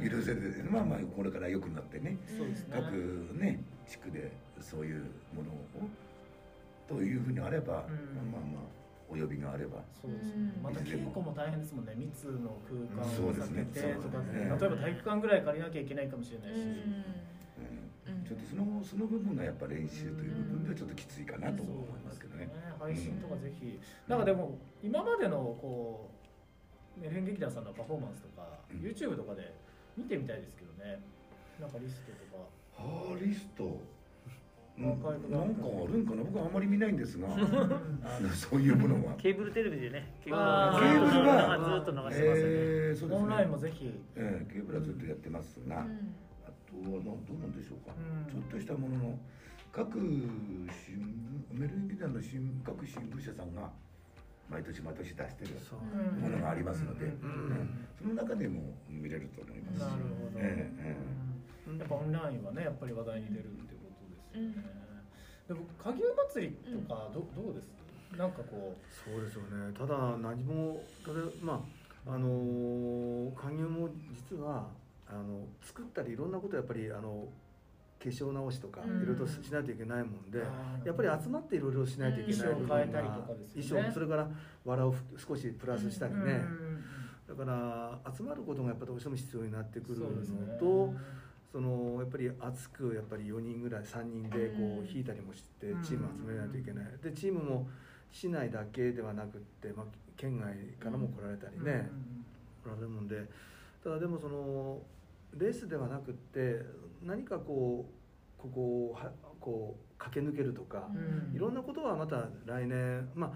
[0.00, 0.08] うん。
[0.08, 2.18] 許せる、まあまあこれから良くなってね。
[2.70, 2.92] 各
[3.40, 4.30] ね地区で
[4.60, 5.00] そういう
[5.34, 5.88] ものを
[6.88, 8.30] というふうにあれば、うん。
[8.30, 8.62] まあまあ
[9.08, 9.78] お呼びがあれば。
[10.00, 10.52] そうですね。
[10.56, 10.62] うん。
[10.62, 11.94] また稽古も大変ですもんね。
[11.96, 14.50] 密の空間を避けてとか、そうですね。
[14.50, 17.04] 例えば体育館ぐらい借りなきゃいけないかもしれないし、うん。
[18.10, 18.24] うん。
[18.26, 22.50] ちょっとそのその部分がやっぱ練習という部分ではちょっときついかなと思いますけどね。
[22.78, 23.78] 配信とかぜひ、
[24.08, 26.10] なんかでも今までのこ
[26.98, 28.78] うメレン劇団さんのパフォーマンスとか、うん。
[28.78, 29.54] YouTube とかで
[29.96, 31.00] 見てみたいですけどね。
[31.60, 32.44] なんかリストとか。
[32.76, 33.80] ハーリスト
[34.78, 35.18] なんかある
[35.98, 36.22] んかな？
[36.22, 37.28] 僕はあんまり見ないんですが。
[38.34, 39.14] そういうものは。
[39.16, 40.42] ケーブルテレビでねケーブル
[41.28, 43.24] はずっと流してますよね、えーそうですね。
[43.24, 48.32] オンラインもぜひ、ええケーブルはずっとやってますが、あとはなどうなんでしょうか、うん。
[48.32, 49.18] ちょっとしたものの
[49.72, 50.68] 各新
[51.52, 53.70] 聞メルンギ団の新各新聞社さんが
[54.50, 55.50] 毎年毎年出してる
[56.20, 57.12] ものがありますので、うん。
[57.12, 57.68] うん。
[57.96, 59.78] その中でも見れると思います。
[59.80, 60.96] なるほど、ええ。
[61.70, 61.78] うん。
[61.78, 63.44] やっぱオンラインはねやっぱり話題に出る
[64.36, 65.02] っていうことですよね、
[65.48, 66.02] でも下牛
[66.34, 66.52] 祭り
[66.86, 67.68] とかど,、どうです？
[68.16, 69.72] なんかこそうですよね。
[69.76, 71.64] ただ何もただま
[72.06, 73.88] ああのー加入も
[74.30, 74.68] 実は
[75.08, 77.26] あの作ったりいろんなことやっぱりあの
[77.98, 79.02] 化粧直しとかうん。
[79.02, 80.38] いろいろとしないといけないもんで、
[80.84, 83.82] やっぱり集まっていろいろしないといけない部分が衣装変えたりとかですよね。
[83.82, 84.28] 衣装それから
[84.64, 86.28] 藁を少しプラスしたりね、うん。
[86.28, 86.32] う
[87.34, 87.38] ん。
[87.38, 90.56] だから集まることがやっぱどうしても必要になってくるのそうですね。
[90.60, 90.94] と
[91.52, 95.82] そのやっぱり熱くやっぱり4人ぐらい3人でこう引いたりもしてうん。
[95.82, 96.84] チームを集めないといけない。
[97.02, 97.68] でチームも
[98.10, 99.86] 市内だけではなくって、まあ、
[100.16, 101.90] 県外からも来られたりね、
[102.62, 103.24] 来られるもんで。
[103.82, 104.80] ただでもその
[105.34, 106.62] レースではなくって
[107.02, 107.86] 何かこ
[108.38, 111.34] うここをはこう駆け抜けるとか、うん。
[111.34, 113.32] いろんなことはまた来年まあ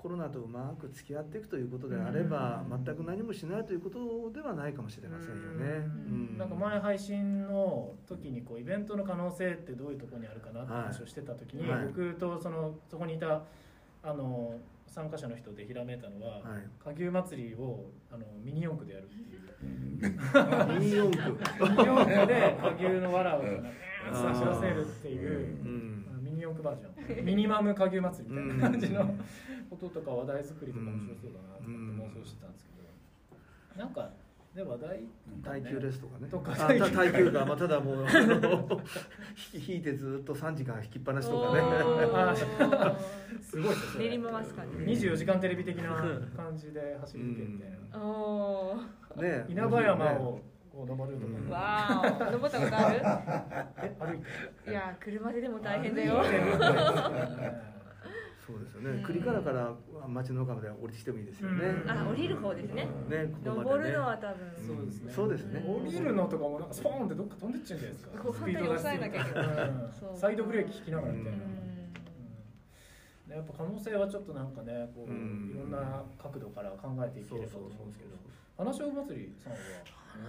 [0.00, 2.84] コロナとうまく付き合っていくということであれば、うん。
[2.84, 5.84] 全く何もしないということではないかもしれませんよね。
[6.08, 6.38] うん。
[6.38, 11.86] なんか前配信の時にこうイベントの可能性ってどういうところにあるかなって話をしてた時に、はい。
[11.88, 13.42] 僕とそのそこにいた
[14.02, 14.54] あの
[14.86, 16.42] 参加者の人でひらめいたのは、はい。
[16.82, 20.80] 下牛祭りをあのミニ四駆でやるっていう。
[20.80, 21.34] ミニ四駆。
[21.34, 25.89] ミニ四駆で下牛の藁をこううん走らせるっていう
[26.62, 27.24] バージョン。
[27.24, 29.14] ミニマム下牛祭りみたいな感じの
[29.70, 32.70] こととか話題作りとか面白そうだなと思って妄想してたんですけ
[33.78, 33.82] ど。
[33.84, 34.10] なんか
[34.54, 35.04] で話題
[35.44, 36.26] 耐久レースとかね。
[36.28, 36.52] とか。
[36.52, 38.06] あた耐久か、まあ、ただもう
[39.54, 41.62] 引き引いてずっと3時間引きっぱなしとかね。
[43.40, 44.76] すごいですね練り回す感じ。
[44.78, 46.04] 24時間テレビ的な
[46.36, 49.22] 感じで走り抜けみたいな、おー。
[49.22, 49.44] ね。
[49.48, 50.40] 稲葉山を
[50.74, 52.32] 登るとか、うんわーお。
[52.32, 53.00] 登ったことある？
[53.82, 54.18] え歩い
[54.64, 56.22] ていや車ででも大変だよ。
[58.46, 59.02] そうですよね。
[59.04, 59.72] 栗からから
[60.08, 61.90] 町の中まで降りてきてもいいですよね、うん。
[61.90, 62.84] あ降りる方ですね。
[62.84, 64.52] ねここまでね登るのは多分。
[64.56, 65.12] そうですね。
[65.12, 65.64] そうですね。
[65.66, 68.18] 降りるのとかもなんかスポーンってどっか飛んでっちゃうんじゃないですか。
[68.18, 69.04] こうスピード出しすぎて。
[69.06, 69.44] 本当に抑えなきゃいけな
[70.14, 70.18] い。
[70.18, 71.32] サイドブレーキ引きながらみたい
[73.28, 75.50] な、やっぱ可能性はちょっとなんかねこう、うん。
[75.54, 78.16] いろんな角度から考えていければと思うんですけど。
[78.56, 79.58] 花椒祭りさんは？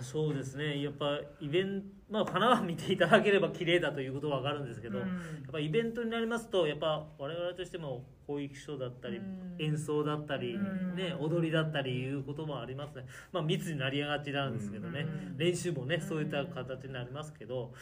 [0.01, 0.81] そうですね。
[0.81, 5.07] やっぱイベントまあ花は見ていただければ綺麗だということは分かるんですけど、やっ
[5.49, 9.55] ぱイベントになりますとやっぱ我々としても保育所だったり、うん。
[9.59, 10.95] 演奏だったり、うん。
[10.95, 15.37] ね、踊りだったりいうこともありますね、まあ、密になりやがちなんですけどね、うん。
[15.37, 17.73] 練習もねそういった形になりますけど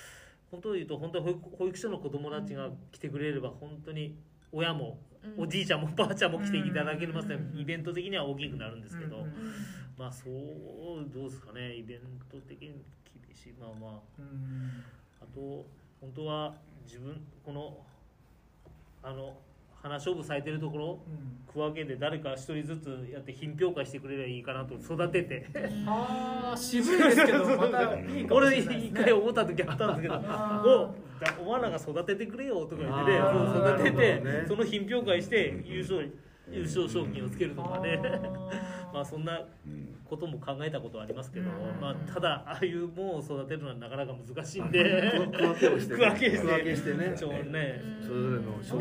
[0.51, 4.15] 本当を言うと本当に保育所の子どもたちが来てくれれば本当に
[4.51, 4.99] 親も
[5.37, 5.43] うん。
[5.43, 7.59] おじいちゃんもばあちゃんも来ていただけますね、うん。
[7.59, 9.23] イベント的には大きくなるんですけど、うん。
[9.23, 9.31] うん
[9.99, 10.33] まあそう
[11.13, 11.75] どうですかね。
[11.75, 11.99] イベン
[12.31, 12.69] ト的に
[13.27, 13.53] 厳しい。
[13.59, 13.99] まあまあ。
[14.17, 14.83] うん。
[15.21, 15.65] あと
[15.99, 16.53] 本当は
[16.85, 17.77] 自分この
[19.03, 19.33] あの
[19.81, 21.51] 花勝負されてるところうん。
[21.51, 25.45] 区分けで誰か一人ずつやって品評会してくれればいいかなと育てて。
[25.85, 28.85] ああ渋いですけど またいいかもし俺れないね。
[28.85, 30.19] 一回思った時あったんですけどお
[31.19, 34.45] だお前らが育ててくれよとか言ってね育てて、ね。
[34.47, 36.09] その品評会して優勝
[36.51, 37.99] 優勝賞金をつけるとかね
[38.93, 41.79] まあそんなうんことも考えたことはありますけど、うん。
[41.79, 47.81] まあ、ただああいうものを育てるのはなかなか難しいんで区分けをして区分けして区分けしてねちょね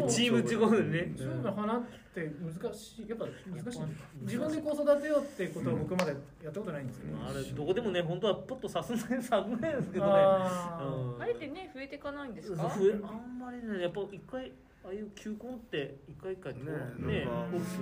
[0.08, 1.12] チーム違うでね。
[1.12, 1.82] 勝負の花っ
[2.14, 3.80] て難しいやっぱ難しい。
[4.22, 10.12] 自分でこう育てようっていうことは僕までやったことないんですけど、あれどこでもね本当はポッとさすないさないですけどね。
[10.14, 11.14] あー。
[11.14, 11.22] うん。
[11.22, 12.62] あれってね増えていかないんですか？
[12.62, 14.50] 増えあんまりねやっぱ一回
[14.84, 17.26] ああいう球根って一回一回こねうね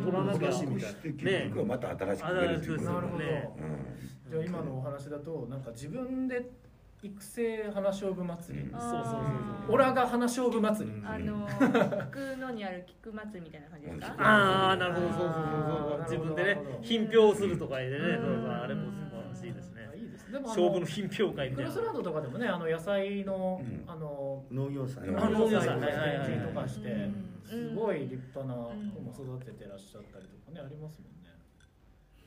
[0.04, 3.50] 取らなきゃ難しいみたいそして結局はまた新しく増えるっていうことなるほど、ね
[4.28, 6.50] じゃあ今のお話だとなんか自分で
[7.00, 8.70] 育成花勝負祭り、うん。
[8.72, 9.74] そうそうそうそう。
[9.74, 11.06] オラが花勝負祭り、うん。
[11.06, 11.48] あの
[12.10, 14.14] 菊野にある菊祭りみたいな感じですか？
[14.18, 15.30] ああなるほどそうそうそう
[15.90, 16.00] そう。
[16.10, 18.00] 自分でね品評するとかでねうん。
[18.00, 18.82] そうそうあれも
[20.32, 21.70] 勝負の品評会みたいな。
[21.70, 23.84] クロスランドとかでもねあの野菜の、うん。
[23.86, 25.06] あの農業祭。
[25.06, 25.68] 農業祭。
[25.68, 27.42] とかして、うん。
[27.44, 31.30] すごい立派な子も育ててらっしゃったりとかねありますもんね。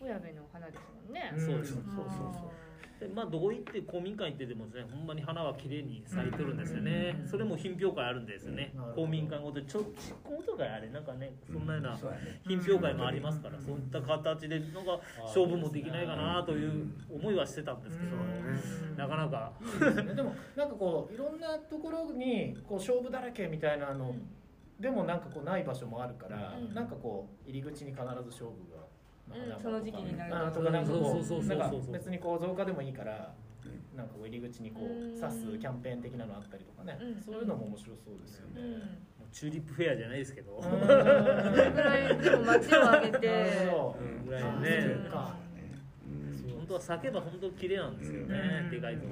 [0.01, 1.33] 親部の花ですもんね。
[1.35, 1.73] そうです。
[1.73, 1.75] ん。
[1.75, 2.68] そうそうそう
[2.99, 7.15] でまあどこ行って公民館行ってでもですねほんまに花は綺麗に咲いてるんですよね。
[7.21, 7.27] うん。
[7.27, 9.65] それも品評会あるんですよね公民館ごとに。
[9.65, 11.97] ちょちっとかあれなんかねそんなような
[12.45, 18.11] 品評会もありますからそういった形でなんか勝負もできないかなという思いはしてたんですけど。
[18.15, 19.53] うんなかなか。
[19.61, 24.13] ですねでもなんかこういろんなところにこう勝負だらけみたいなの
[24.77, 26.73] でもなんかこうない場所もあるから、うん。
[26.73, 28.78] なんかこう入り口に必ず勝負が。
[29.61, 31.57] その時期になるあーとかなんかこそうそうそうそう。
[31.57, 33.33] うなんか別にこう増加でもいいから
[33.95, 35.19] なんか入り口にこううん。
[35.19, 37.21] 刺すキャンペーン的なのあったりとかね、うん。
[37.21, 38.61] そういうのも面白そうですよね。
[38.61, 38.81] うん。
[39.31, 40.55] チューリップフェアじゃないですけど。
[40.55, 40.63] うん。
[40.63, 40.77] それ
[41.71, 43.27] ぐらいでも街を挙げて。
[44.25, 45.35] ぐらいあねそうか。
[46.07, 46.09] う。
[46.09, 46.53] ん。
[46.53, 49.05] 本当は咲けば本当綺麗なんですよねでかいと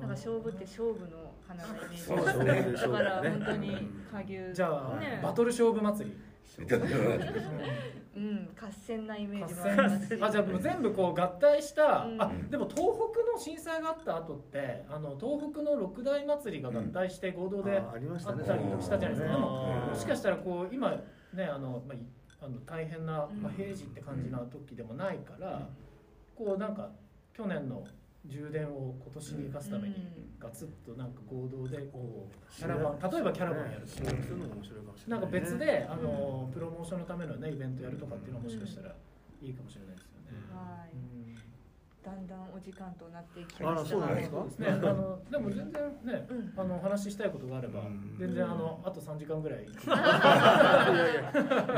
[0.00, 2.80] なんか勝負って勝負の花のイメージ。
[2.82, 3.76] だから本当に
[4.10, 5.20] 下牛じゃあ、ね。
[5.22, 6.16] バトル勝負祭り。
[8.20, 10.18] うん合戦なイメージもあ合ります。
[10.20, 12.20] あじゃあもう全部こう合体した、うん。
[12.22, 18.38] あでも東北の震災があった後ってあの東北の六大祭りが合体して合同であありましたね。
[18.40, 19.42] あったりしたじゃないですか、うん。
[19.42, 20.90] でももしかしたらこう今
[21.32, 21.98] ねあの、まあ、い
[22.42, 23.42] あの大変な、うん。
[23.42, 25.66] まあ、平時って感じな時でもないから、
[26.36, 26.90] こうなんか
[27.32, 27.84] 去年の
[28.26, 29.94] 充電を今年に生かすために
[30.38, 34.10] ガツッとなんか合同でこうキャラバン例えばキャラバンやるとか。
[34.10, 38.94] そういうのも面白いかもしれななんか別で、あのプロモーションのためのねイベントやるとかっていうのはもしかしたら
[39.42, 41.09] いいかもしれないですよね。
[42.02, 43.90] だんだんお時間となってきました。
[43.90, 44.36] そうなんですか？
[44.38, 44.68] そうですね。
[44.68, 46.52] あのでも全然ね、うん。
[46.56, 48.16] あのお話ししたいことがあればうん。
[48.18, 49.60] 全然あのあと3時間ぐらい。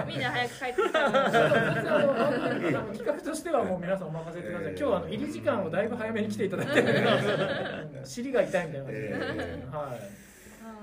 [0.06, 4.68] みんな早く帰ってきた 企画としてはもう皆さんお任せてください。
[4.70, 6.84] 今日はあの入り時間をだいぶ早めに来ていただいて、う
[8.02, 9.86] ん尻が痛いみたいな感じで、えはい。
[9.90, 10.00] はい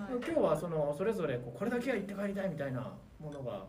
[0.10, 2.82] 今日はそのそれぞれこれだけは行って帰りたいみたいな
[3.20, 3.64] ものが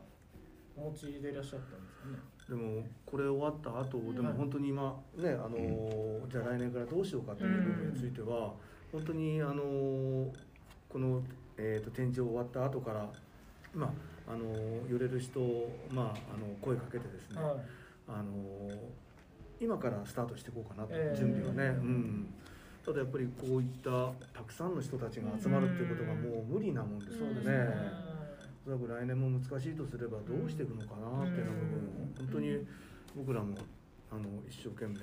[0.75, 2.19] お持ちでいらっしゃったんですよね？
[2.51, 5.57] でもこれ終わった後でも本当に今ねあの
[6.29, 8.53] じゃあ来年からどうしようかという部分については
[8.91, 9.63] 本当にあの
[10.89, 11.23] この
[11.57, 13.09] えーと展示終わった後から
[13.73, 13.87] ま
[14.27, 14.45] ああの
[14.91, 15.39] 寄れる人
[15.93, 17.55] まああの声かけてですねはい。
[18.09, 18.69] あの
[19.61, 21.17] 今からスタートしていこうかなと、えー。
[21.17, 22.35] 準備はね、うん、
[22.85, 23.91] ただやっぱりこういった
[24.37, 28.10] たくさんの人たちが集まるっていうことがもう無理なもんですのでね、
[28.63, 32.67] おそらく来年も難しいとすればどうしていくのかなっていう部分を本当に
[33.17, 33.57] 僕らも
[34.11, 34.99] あの一生懸命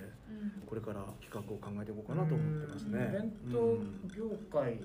[0.65, 3.07] これから企画を考えていこうかなと思ってますね。
[3.09, 4.07] イベントうん。
[4.15, 4.77] 業界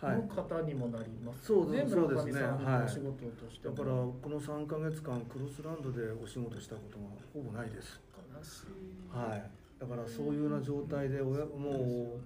[0.00, 0.16] はい。
[0.16, 1.46] の方にもなります。
[1.46, 1.84] そうね。
[1.86, 2.32] そうですね。
[2.32, 3.74] 村上さんのは仕事としても。
[3.74, 7.04] だからこの3か月間クロスランドでお仕事したことが
[7.34, 8.00] ほぼないです。
[8.34, 8.66] 悲しい。
[9.12, 11.44] はい、だからそういうような状態でもう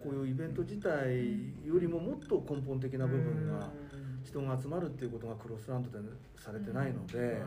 [0.01, 0.89] こういうイベント自体
[1.67, 3.69] よりももっと根本的な部分が
[4.25, 5.99] 人が集まるっていうことがクロスランドで
[6.37, 7.43] されてないので、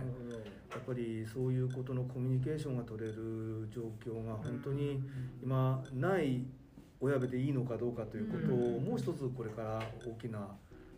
[0.71, 5.01] やっぱりそういうことのコミュニケーションが取れる状況が本当に
[5.41, 6.45] 今ない
[6.99, 10.47] 親部でいいのかどうかということをもう一つこれから大きな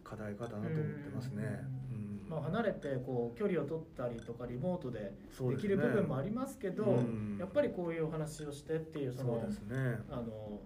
[0.03, 1.43] 課題かだなと思ってますね。
[1.91, 2.29] うん。
[2.29, 7.37] まあ、離れてこう距離を取ったりとかリモートでできる部分もありますけどうん。
[7.39, 9.99] やっぱりこういうお話をしてっていうそのね。
[10.09, 10.59] あの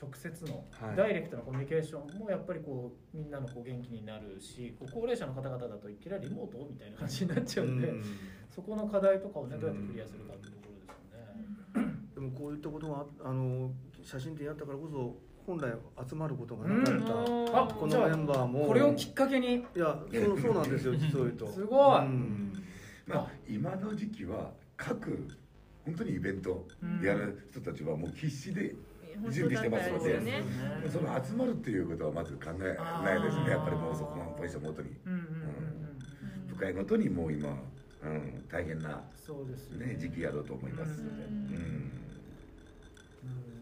[0.00, 0.96] 直接のはい。
[0.96, 8.04] ダイレクトなコミュニケーションもやっぱりこうみんなのこう元気になるし高齢者の方々だといきなりリモートみたいな感じになっちゃうんで、うん。
[8.54, 11.94] そこの課題とかをねどうやってクリアするかっていうところですよね。
[12.14, 13.72] でもこういったことがあの
[14.02, 15.72] 写真展やったからこそ本来
[16.08, 17.56] 集まることがなかった、うん。
[17.56, 18.66] あこのメンバーも。
[18.66, 19.54] これをきっかけに？
[19.54, 21.46] いやそうそうなんですよ 実を言うと。
[21.48, 22.00] すごい。
[22.00, 22.52] うん。
[23.06, 25.26] まあ今の時期は各
[25.84, 26.66] 本当にイベント
[27.02, 28.74] やる人たちはもう必死で
[29.30, 30.14] 準備してますので。
[30.14, 30.42] よね
[30.88, 33.50] その集まるっていうことはまず考えないですね。
[33.50, 34.90] やっぱりもうそこのポジションごとに。
[35.06, 35.28] うん
[36.74, 37.50] ごとにもう今、
[38.02, 41.02] うん、大変な、そうですよね、時期やろうと思います。
[41.02, 41.92] ので、うん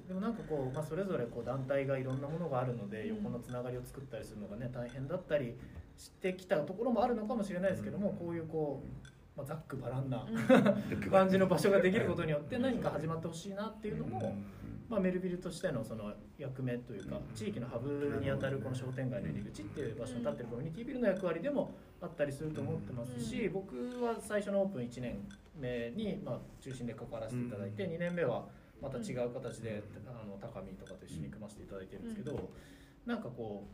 [0.09, 5.57] でもなんかこう、まあ、それぞれこう団体がいろんなものがあるので横のつながりを作ったりするのがね大変だったり
[5.99, 10.25] してきたところもあるのかもしれないですけどもこういうこう、まあ、ざっくばらんな
[11.11, 14.37] 感じの場所ができることによって何か始まってほしいなっていうのも
[14.89, 25.19] まあ、メルビルとしてのその役目というか地域のハブにあたるこの商店街の入り口っていう場所に立ってるコミュニティビルの役割でもあったりすると思ってますし僕は最初のオープン1年
[25.59, 28.45] 目にまあ中心で関わらせていただいて2年目は
[28.81, 32.51] また違う形であの高見とかと一緒に組ませていただいてるんですけど
[33.07, 33.67] なんかこ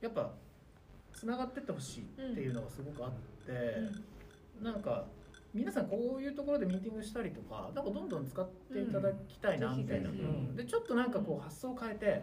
[0.00, 0.30] うやっぱ
[1.12, 3.10] つながってってほしいっていうのがすごくあっ
[3.44, 3.78] て
[4.62, 5.06] なんか
[5.58, 10.10] 皆さんこういうところでミーティングしたりとかなんかどんどん使っていただきたいなみたいな、
[10.56, 12.22] でちょっとなんかこう発想を変えて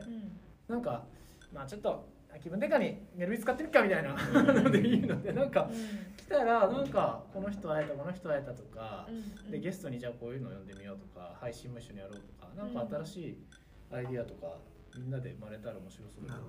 [0.67, 1.05] なんか
[1.53, 2.07] まあちょっと
[2.41, 4.15] 気分転換にメルビ使ってみっかみたいな。
[4.61, 5.69] のでいいのでなんか
[6.17, 9.07] 来たらなんかこの人会えたこの人会えたとか
[9.49, 13.45] でゲストにじゃあこういうのを呼んでみようとか配信も一緒にやろうとかなんか新しい
[13.91, 14.57] アイディアとか
[14.97, 16.45] みんなで生まれたら面白そうだなと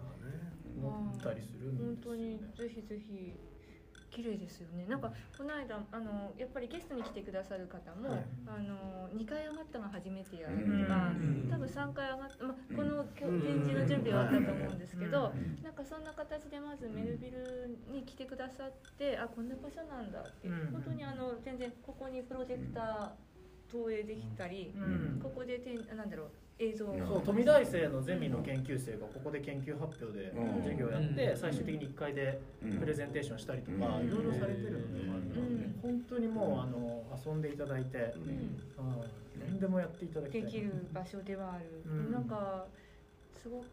[0.77, 2.41] 思ったりするんですよ本当に。
[2.41, 2.53] ね。
[2.57, 3.35] ぜひぜひ
[4.17, 4.87] 綺麗ですよね。
[4.89, 8.25] なんかこの間あのやっぱりゲストに来てくださる方も、はい。
[8.49, 11.49] あの2回上がったの初めてやるうんとか、うん。
[11.53, 15.63] 多分3回上がった、まあ、この展示の準備はあったと思うんですけど、うん。
[15.63, 20.73] なんかそんな形でまずメルビルに来てくださってあこんな場所なんだって、うん。
[20.73, 25.21] 本当にあの全然ここにプロジェクター投影できたり、うん。
[25.23, 26.87] ここでてんなんだろう映像。
[26.87, 30.63] そう富大生のゼミの研究生がここで研究発表でうん。
[30.63, 31.37] 授業をやってうん。
[31.37, 32.79] 最終的に1回でうん。
[32.79, 34.07] プレゼンテーションしたりとかうん。
[34.07, 35.79] いろいろされてるのでうん。
[35.83, 38.23] 本当にもうあの遊んでいただいてうん。
[38.23, 38.57] うん。
[39.41, 40.43] 何でもやっていただきたい。
[40.43, 42.13] できる場所ではある、うん。
[42.13, 42.65] なんか
[43.43, 43.65] すごく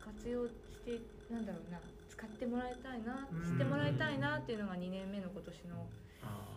[0.00, 0.52] 活用し
[0.84, 0.98] て
[1.30, 1.78] なんだろうな
[2.08, 5.86] 使ってもらいたいな、うん知ってもらいたいなっていうのが2年目の今年の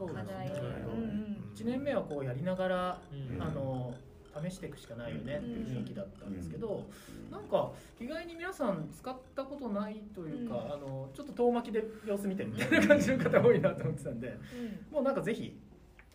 [0.07, 0.47] 課題。
[0.47, 3.41] うんうん1年目はこうやりながらうん。
[3.41, 3.93] あの
[4.43, 6.83] 試していくしかないよねっていう雰囲気だったんですけど、
[7.31, 10.73] なんか意外に皆さん使ったことないというか、うん。
[10.73, 14.93] あのちょっと遠巻きで様子見てるみたいな感じの方多いなと思ってたんでうん。
[14.93, 15.57] もうなんかぜひ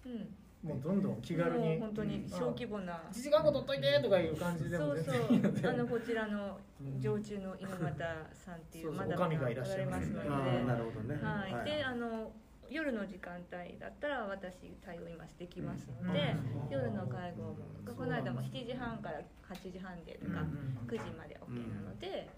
[0.05, 0.29] うん。
[0.63, 5.15] もうどんどん気軽もうに本当に小規模な、1時間後取っといてとかいう感じでも全そう
[5.63, 5.71] そう。
[5.73, 7.01] あのこちらのうん。
[7.01, 7.97] 常駐の犬形
[8.35, 10.29] さんっていうまだまだ女将がいらっしゃいますので。
[10.29, 11.19] あなるほどね。
[11.23, 12.31] はい、であの
[12.71, 17.57] 夜の時間帯だったら私対応今できますので、うん夜の会合も
[17.99, 19.19] この間も7時半から
[19.51, 22.29] 8時半でとか、うん9時まで OK なので、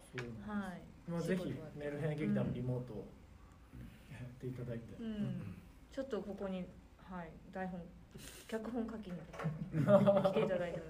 [0.47, 3.09] はい、まあ、ぜひメルヘン劇団のリモートを
[4.11, 5.57] やっていただいて、うん、
[5.93, 6.65] ちょっとここに、
[6.99, 7.81] はい、台本
[8.49, 9.17] 脚本書きに
[9.73, 10.85] 来ていただいても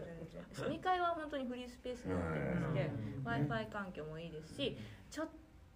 [0.55, 2.91] 全然2階は本当にフリースペースになってまして
[3.25, 4.77] w i f i 環境もいいですし
[5.11, 5.33] ちょっと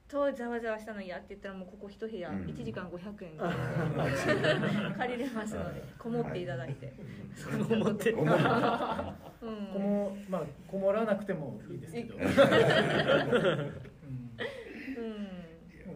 [0.08, 2.36] ざわざわしたの嫌って言ったらもうここ一部屋うん。
[2.44, 3.36] 1時間500円。
[3.36, 3.38] で
[4.98, 6.92] 借りれますのでこもっていただいて。
[7.34, 8.12] そんなことって。
[8.12, 12.22] 思ううんこもまあこもらなくてもいいですけど、うん。
[12.22, 12.30] うん。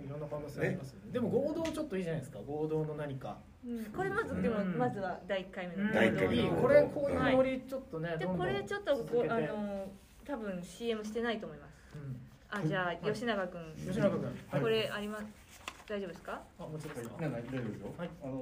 [0.04, 1.12] いろんな可能性ありますよね。
[1.12, 2.40] でも合同ちょっといいじゃないですか。
[2.40, 3.38] 合同の何か。
[3.64, 3.84] うん。
[3.86, 4.76] これまずでもうん。
[4.76, 6.36] まずは第1回目の第一回目。
[6.36, 8.16] のいいこれこういうノリちょっとね。
[8.18, 8.92] でどんどんこれちょっと
[9.28, 9.92] あの
[10.24, 11.94] 多分 CM してないと思います。
[11.94, 13.60] うんあじゃあ吉永君。
[13.86, 14.24] 吉永君。
[14.50, 14.60] はい。
[14.60, 15.24] これあります。
[15.86, 16.40] 大丈夫ですか？
[16.58, 17.10] あもうちょっと今。
[17.18, 18.10] 大丈夫ですよ、はい。
[18.22, 18.32] あの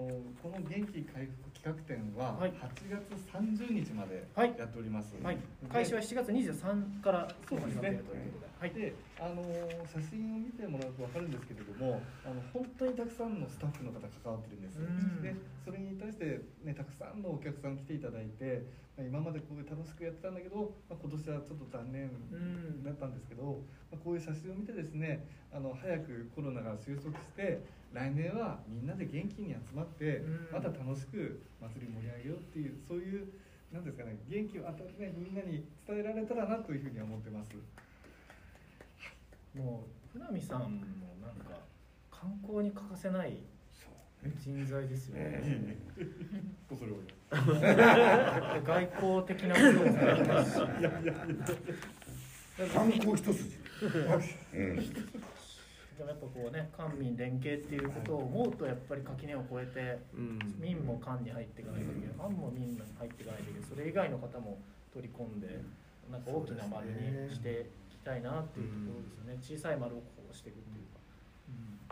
[0.43, 2.53] この元気回復企画展ははい。
[2.53, 4.55] 8月30日まではい。
[4.59, 5.39] やっております、はい。
[5.73, 8.49] 開始は7月23からそう始まっているということで。
[8.61, 8.71] はい。
[8.71, 9.45] であの
[9.89, 14.81] 写真を見てもらうと分かるんですけれどもあの本当にたくさんのスタッフの方関わってるんです。
[14.81, 15.23] うん。
[15.23, 15.35] で
[15.65, 33.29] それに対して、ね、たくさんのお客さん来ていただいて、まあ今までこういう楽しくやってたんだけど、まあ、今年はちょっと残念うんだったんですけど、まあ、こういう写真を見てですねあの早くコロナが収束して来年はみんなで元気に集まってうんまた楽しく祭り盛り上げようっていうそういう
[33.73, 37.55] なんですかね元気を与えて、ね、みんなに伝えられたらなというふうには思ってます。
[39.55, 40.67] もう船見さんも
[41.21, 41.61] なんか
[42.11, 43.39] 観光に欠かせない
[44.41, 45.77] 人材ですよね。
[46.69, 46.99] 恐れ多い
[48.65, 49.61] 外交的なこ
[52.59, 52.67] と。
[52.75, 53.57] 観光一筋。
[53.83, 54.77] うん。
[55.99, 60.39] でもやっぱこうね官民連携っていうことを思うとやっぱり垣根を越えてうん。
[60.59, 62.17] 民も官に入っていかないといけない。
[62.19, 63.69] 官も民に入っていかないといけない。
[63.69, 64.59] それ以外の方も
[64.93, 65.63] 取り込んで
[66.11, 69.39] なんか大きな丸にしていきたいなっていうところですよね。
[69.41, 70.57] 小さい丸をこうしていく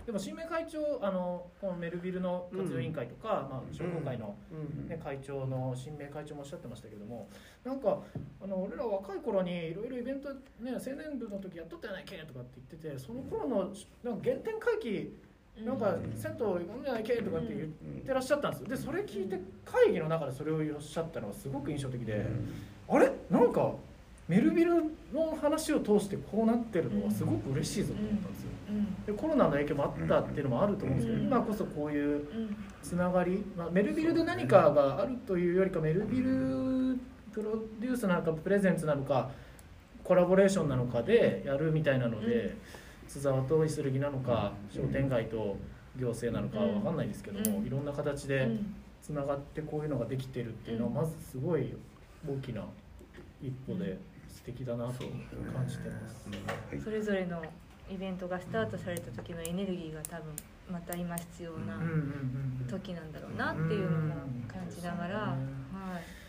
[0.07, 4.88] でも新明会長あのこのメルビルの活用委員会とか、まあ、商工会の、うん。
[4.88, 7.28] ね、会長の新明会長もおっしゃってましたけども
[7.64, 7.98] なんか
[8.40, 13.57] あの俺ら若い頃にいろいろイベント、ね、青年部の時やっとったやないけとかって言っててその頃の
[14.04, 15.12] なんか原点回帰
[15.64, 17.68] なんか銭湯行くんじゃないけとかって言っ
[18.07, 18.68] てらっしゃったんですよ。
[18.68, 22.26] でそれ聞いて会議の中でそれをおっしゃったのがすごく印象的で
[22.88, 23.11] あれ？
[23.28, 23.72] なんか
[24.28, 28.50] メルビルの話を通してこうなってるのはすごく嬉しいぞと思ったんですよ。
[28.50, 28.55] うん
[29.07, 31.27] でコロナの影響もあったっていうのもあると思うんですけどうん。
[31.27, 32.57] 今こそこういううん。
[32.83, 36.99] つながり、まあ、メルビルで何かがあるというよりかメルビル
[37.33, 39.31] プロデュースなのかプレゼンツなのか
[40.05, 42.57] コラボレーションなのかでやるみたいなので、
[43.09, 45.57] 津沢とイスルギなのか商店街と
[45.99, 47.67] 行政なのかわかんないですけども、うん。
[47.67, 48.49] いろんな形で
[49.03, 51.75] つながってこういうのができてるっていうのはまずすごい
[52.29, 52.62] 大きな
[53.43, 53.99] 一歩で
[54.29, 54.93] 素敵だなと
[55.53, 56.85] 感じてます。
[56.85, 57.43] それぞれの
[57.91, 60.34] イベントがスタートされた時のエネルギーが多分
[60.70, 61.78] また今必要な
[62.68, 64.14] 時なんだろうなっていうのも
[64.49, 65.37] 感じながら、は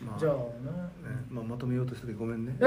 [0.00, 0.18] い、まあ。
[0.18, 2.56] じゃあねねまあ、まとめようとしててごめんね。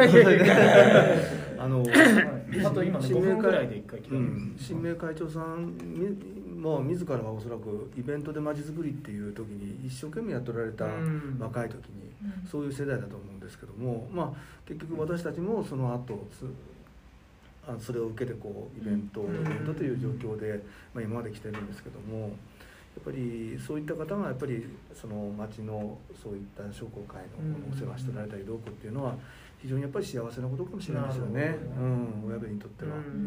[1.57, 2.65] あのはい。
[2.65, 11.37] あと今ね5分ぐらいで1回切うん、新明会長さんみもう自らはおそらくイベントでまちづくりっていう時に一生懸命やっておられたうん。
[11.39, 12.11] 若い時に
[12.45, 14.33] そういう世代だと思うんですけども、まあ、
[14.65, 16.45] 結局私たちもその後つ
[17.67, 19.35] あそれを受けてこうイベント、うん。
[19.35, 22.29] イベントという状況で、まあ、今まで来てるんですけども
[22.95, 29.15] やっぱりそういった方がやっぱりその町のそういった商工会のお世話しておられたりどうこうっていうのは
[29.61, 31.57] 非常にやっぱり幸せなことかもしれないですよね。
[31.77, 32.95] うん、親部にとっては。
[32.95, 33.03] うん。
[33.03, 33.05] うん。
[33.05, 33.21] うん。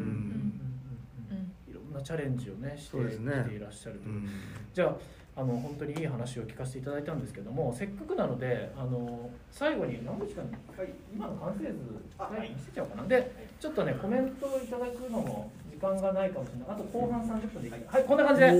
[1.30, 1.38] うん。
[1.38, 1.70] うん。
[1.70, 4.28] いろんなチャレンジをねしてきていらっしゃるとうん。
[4.74, 4.96] じゃあ
[5.36, 10.48] あの本当にいい話を聞かせていただいたんですけどもせっかくなのであの最後に何日かに
[11.12, 11.74] 今の完成図
[12.16, 12.50] はい。
[12.50, 13.08] 見せちゃおうかな。
[13.08, 16.68] でちょっとねコメントをいただくのも時間がないかもしれない。
[16.68, 17.92] あと後半30分でいいか。
[17.96, 18.04] はい。
[18.04, 18.50] こんな感じで。
[18.52, 18.54] お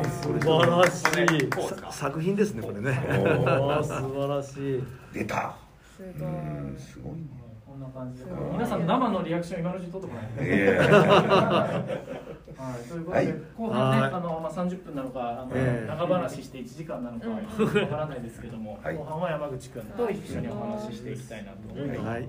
[0.00, 1.02] お素晴らし
[1.44, 1.50] い。
[1.68, 2.92] さ作品ですねこれね。
[3.84, 4.84] 素晴らしい。
[5.14, 5.54] 出た。
[5.96, 6.28] すうごい。
[6.28, 7.47] んすごいねこ
[7.78, 10.48] んな感じで皆さんの生のリアクション今のうちに取ってこない？
[10.48, 10.82] いや
[12.58, 13.34] はい、ということで、はい。
[13.56, 14.12] 後半ね、はい。
[14.14, 15.86] あのまあ30分なのか、あの、ええ。
[15.86, 18.96] 長話して1時間なのかわからないですけども、はい。
[18.96, 22.00] 後半は山口君と一緒にお話ししていきたいなと思います。
[22.00, 22.28] はい。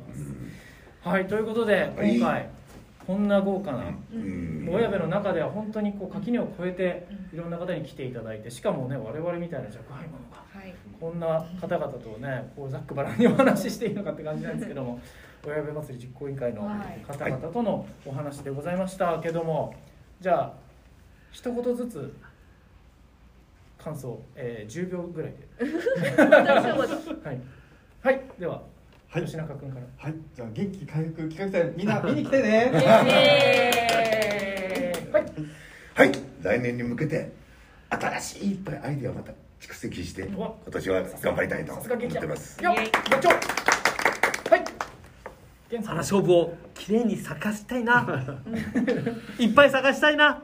[1.01, 2.15] はい、ということではい。
[2.15, 2.49] 今回
[3.07, 3.85] こんな豪華な。
[4.13, 4.69] うん。
[4.71, 10.75] 親部の中では本当にこう垣根を越えていろんな方に来ていただいてしかもね我々みたいな若輩者がはい。
[10.99, 15.01] こんな方々とねこうざっくばらんにお話ししていいのかって感じなんですけども
[15.45, 17.03] 親部祭り実行委員会のはい。
[17.07, 19.19] 方々とのお話でございました。
[19.19, 19.73] けども
[20.21, 20.53] じゃあ
[21.31, 22.13] 一言ずつ
[23.77, 25.47] 感想、えー、10秒ぐらいで。
[27.23, 27.41] はい、
[28.01, 28.61] はい、では、
[29.09, 29.25] はい。
[29.25, 29.85] 吉中君から。
[29.97, 30.15] はい。
[30.35, 32.71] じゃあ元気回復企画展みんな見に来てね。
[32.73, 35.25] えーはい。
[35.95, 36.11] はい。
[36.41, 37.31] 来年に向けて
[37.89, 44.63] 新しいいっぱいアイデアをまた蓄積して今年は頑張りたいと思ってますよっイエイ部長はい
[45.71, 48.03] 源さん花勝負をきれいに咲かしたいな。
[49.37, 50.41] いっぱい咲かしたいな、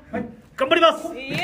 [0.55, 1.15] 頑張ります。
[1.15, 1.37] イエイ。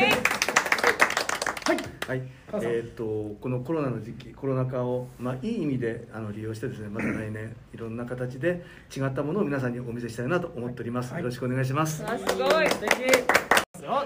[2.08, 2.22] はい。
[2.52, 2.72] 母さん。
[2.72, 8.64] えー、とこのコロナの時期コロナ禍を、まあ、いい意味であの利用してですねまた 来年いろんな形で
[8.96, 11.22] 違ったものを皆さんにお見せしたいなと思っております、はい。
[11.24, 12.70] よろしくお願いします、あすごい。
[12.70, 12.92] 素敵。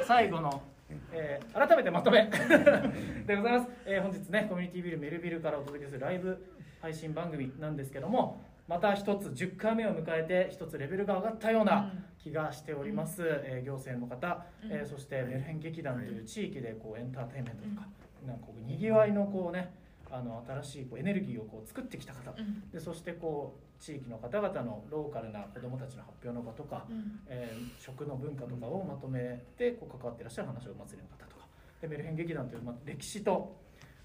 [0.05, 0.63] 最後の、
[1.11, 2.30] えー改めてまとめ。
[3.28, 6.38] でございます、えー本日ねコミュニティビルメルビルからお届けするライブ
[6.82, 17.88] 配信番組なんですけどもまた一つ10回目を迎えて一つレベルが上がったような気がしております、えー行政の方、えーそしてメルヘン劇団という地域でこうエンターテインメントとか、
[18.26, 19.72] なんかこうにぎわいのこうね
[20.09, 22.70] あの新しいこうエネルギーをこう作ってきた方、うん。
[22.72, 27.20] でそしてこう地域の方々のローカルな子どもたちの発表の場とか、うん。
[27.28, 31.45] えー食の文化とかをまとめてこう関わっていらっしゃる話を祭りの方とか。
[31.82, 33.55] でメルヘン劇団という、まあ、歴史と、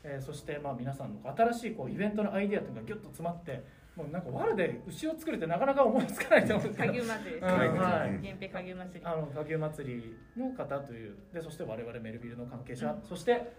[0.04, 3.62] えーそしてまあ皆さんの新しいこうイベントのアイデアというのがギュッと詰まって
[3.96, 6.92] もうなんかワルで牛を作るってなかなか思いつかないと思うんですけど。
[6.94, 7.60] 影祭りですうん。
[7.74, 7.78] ね。
[7.80, 8.10] はい。
[8.12, 9.06] 源平影祭り。
[9.06, 11.08] あの下牛祭りの方とい。
[11.08, 13.52] うでそして我々メルビルの関係者、そして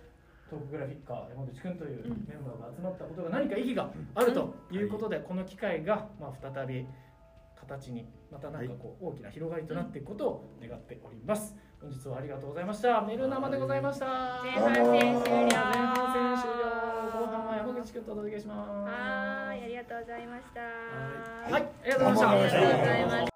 [0.50, 6.86] トークグラフィッカー山口君といううんメンバーが集まったことが何か意義があるということで、この機会がまあ再び
[7.60, 11.56] 形にまたなんかこう大きな広がりとなっていくことを願っております。
[11.82, 13.02] 本日はありがとうございました。
[13.02, 14.06] メル生でございました。
[14.44, 15.50] 前半戦終了。
[15.50, 16.70] 前半戦終了。
[17.20, 18.70] 後半は山口君とお届けします。
[18.70, 19.64] はい。
[19.64, 20.62] ありがとうございました。
[20.62, 21.64] はい。
[21.64, 23.32] ありがとうございましたありがとうございました。